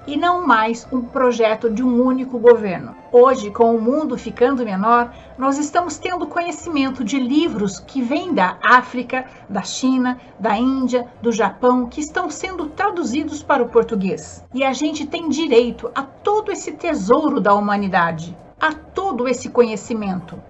e 0.06 0.16
não 0.16 0.46
mais 0.46 0.86
um 0.92 1.02
projeto 1.02 1.68
de 1.68 1.82
um 1.82 2.00
único 2.00 2.38
governo. 2.38 2.94
Hoje, 3.10 3.50
com 3.50 3.74
o 3.74 3.80
mundo 3.80 4.16
ficando 4.16 4.64
menor, 4.64 5.12
nós 5.36 5.58
estamos 5.58 5.98
tendo 5.98 6.28
conhecimento 6.28 7.02
de 7.02 7.18
livros 7.18 7.80
que 7.80 8.00
vêm 8.00 8.32
da 8.32 8.56
África, 8.62 9.24
da 9.48 9.62
China, 9.62 10.18
da 10.38 10.56
Índia, 10.56 11.08
do 11.20 11.32
Japão, 11.32 11.86
que 11.86 12.00
estão 12.00 12.30
sendo 12.30 12.66
traduzidos 12.66 13.42
para 13.42 13.62
o 13.62 13.68
português. 13.68 14.44
E 14.54 14.62
a 14.62 14.72
gente 14.72 15.06
tem 15.06 15.28
direito 15.28 15.90
a 15.94 16.02
todo 16.02 16.52
esse 16.52 16.72
tesouro 16.72 17.40
da 17.40 17.52
humanidade 17.54 18.36
a 18.66 18.72
todo 18.72 19.29
esse 19.29 19.48
conhecimento. 19.48 20.42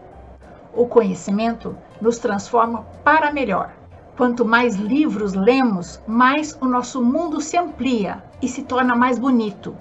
O 0.72 0.86
conhecimento 0.86 1.76
nos 2.00 2.18
transforma 2.18 2.82
para 3.04 3.30
melhor. 3.30 3.74
Quanto 4.16 4.42
mais 4.42 4.76
livros 4.76 5.34
lemos, 5.34 6.00
mais 6.06 6.56
o 6.60 6.64
nosso 6.64 7.04
mundo 7.04 7.42
se 7.42 7.58
amplia 7.58 8.24
e 8.40 8.48
se 8.48 8.62
torna 8.62 8.96
mais 8.96 9.18
bonito. 9.18 9.76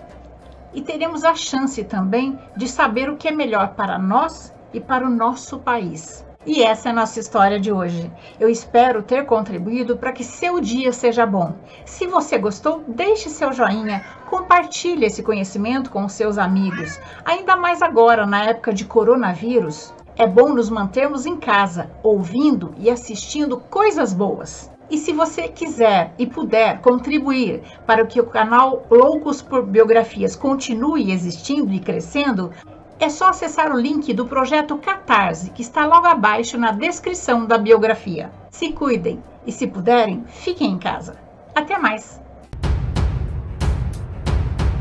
E 0.74 0.82
teremos 0.82 1.24
a 1.24 1.34
chance 1.34 1.82
também 1.86 2.38
de 2.58 2.68
saber 2.68 3.10
o 3.10 3.16
que 3.16 3.30
é 3.30 3.32
melhor 3.32 3.70
para 3.76 3.98
nós 3.98 4.54
e 4.74 4.82
para 4.82 5.08
o 5.08 5.10
nosso 5.10 5.60
país. 5.60 6.26
E 6.46 6.62
essa 6.62 6.90
é 6.90 6.92
a 6.92 6.96
nossa 6.96 7.20
história 7.20 7.60
de 7.60 7.72
hoje. 7.72 8.12
Eu 8.40 8.48
espero 8.48 9.02
ter 9.02 9.26
contribuído 9.26 9.98
para 9.98 10.12
que 10.12 10.24
seu 10.24 10.62
dia 10.62 10.94
seja 10.94 11.26
bom. 11.26 11.56
Se 11.86 12.06
você 12.06 12.38
gostou, 12.38 12.84
deixe 12.88 13.30
seu 13.30 13.52
joinha, 13.52 14.06
compartilhe 14.30 15.08
esse 15.08 15.24
conhecimento 15.24 15.90
com 15.90 16.08
seus 16.08 16.38
amigos. 16.38 17.00
Ainda 17.26 17.56
mais 17.56 17.82
agora, 17.82 18.28
na 18.28 18.44
época 18.46 18.72
de 18.72 18.86
coronavírus, 18.86 19.92
é 20.16 20.28
bom 20.28 20.50
nos 20.50 20.70
mantermos 20.70 21.26
em 21.26 21.36
casa, 21.36 21.90
ouvindo 22.04 22.76
e 22.78 22.92
assistindo 22.92 23.60
coisas 23.60 24.14
boas. 24.14 24.72
E 24.90 25.00
se 25.00 25.12
você 25.12 25.48
quiser 25.48 26.14
e 26.18 26.28
puder 26.28 26.80
contribuir 26.80 27.64
para 27.88 28.06
que 28.06 28.22
o 28.22 28.28
canal 28.28 28.86
Loucos 28.90 29.42
por 29.42 29.66
Biografias 29.66 30.36
continue 30.36 31.12
existindo 31.12 31.74
e 31.74 31.80
crescendo, 31.80 32.52
é 33.00 33.10
só 33.10 33.30
acessar 33.30 33.72
o 33.72 33.80
link 33.80 34.14
do 34.14 34.26
projeto 34.26 34.78
Catarse, 34.78 35.52
que 35.52 35.62
está 35.62 35.86
logo 35.86 36.08
abaixo 36.08 36.58
na 36.58 36.72
descrição 36.72 37.46
da 37.46 37.58
biografia. 37.58 38.32
Se 38.50 38.72
cuidem 38.72 39.22
e, 39.46 39.52
se 39.52 39.68
puderem, 39.68 40.24
fiquem 40.28 40.72
em 40.72 40.80
casa. 40.80 41.18
Até 41.54 41.78
mais! 41.78 42.25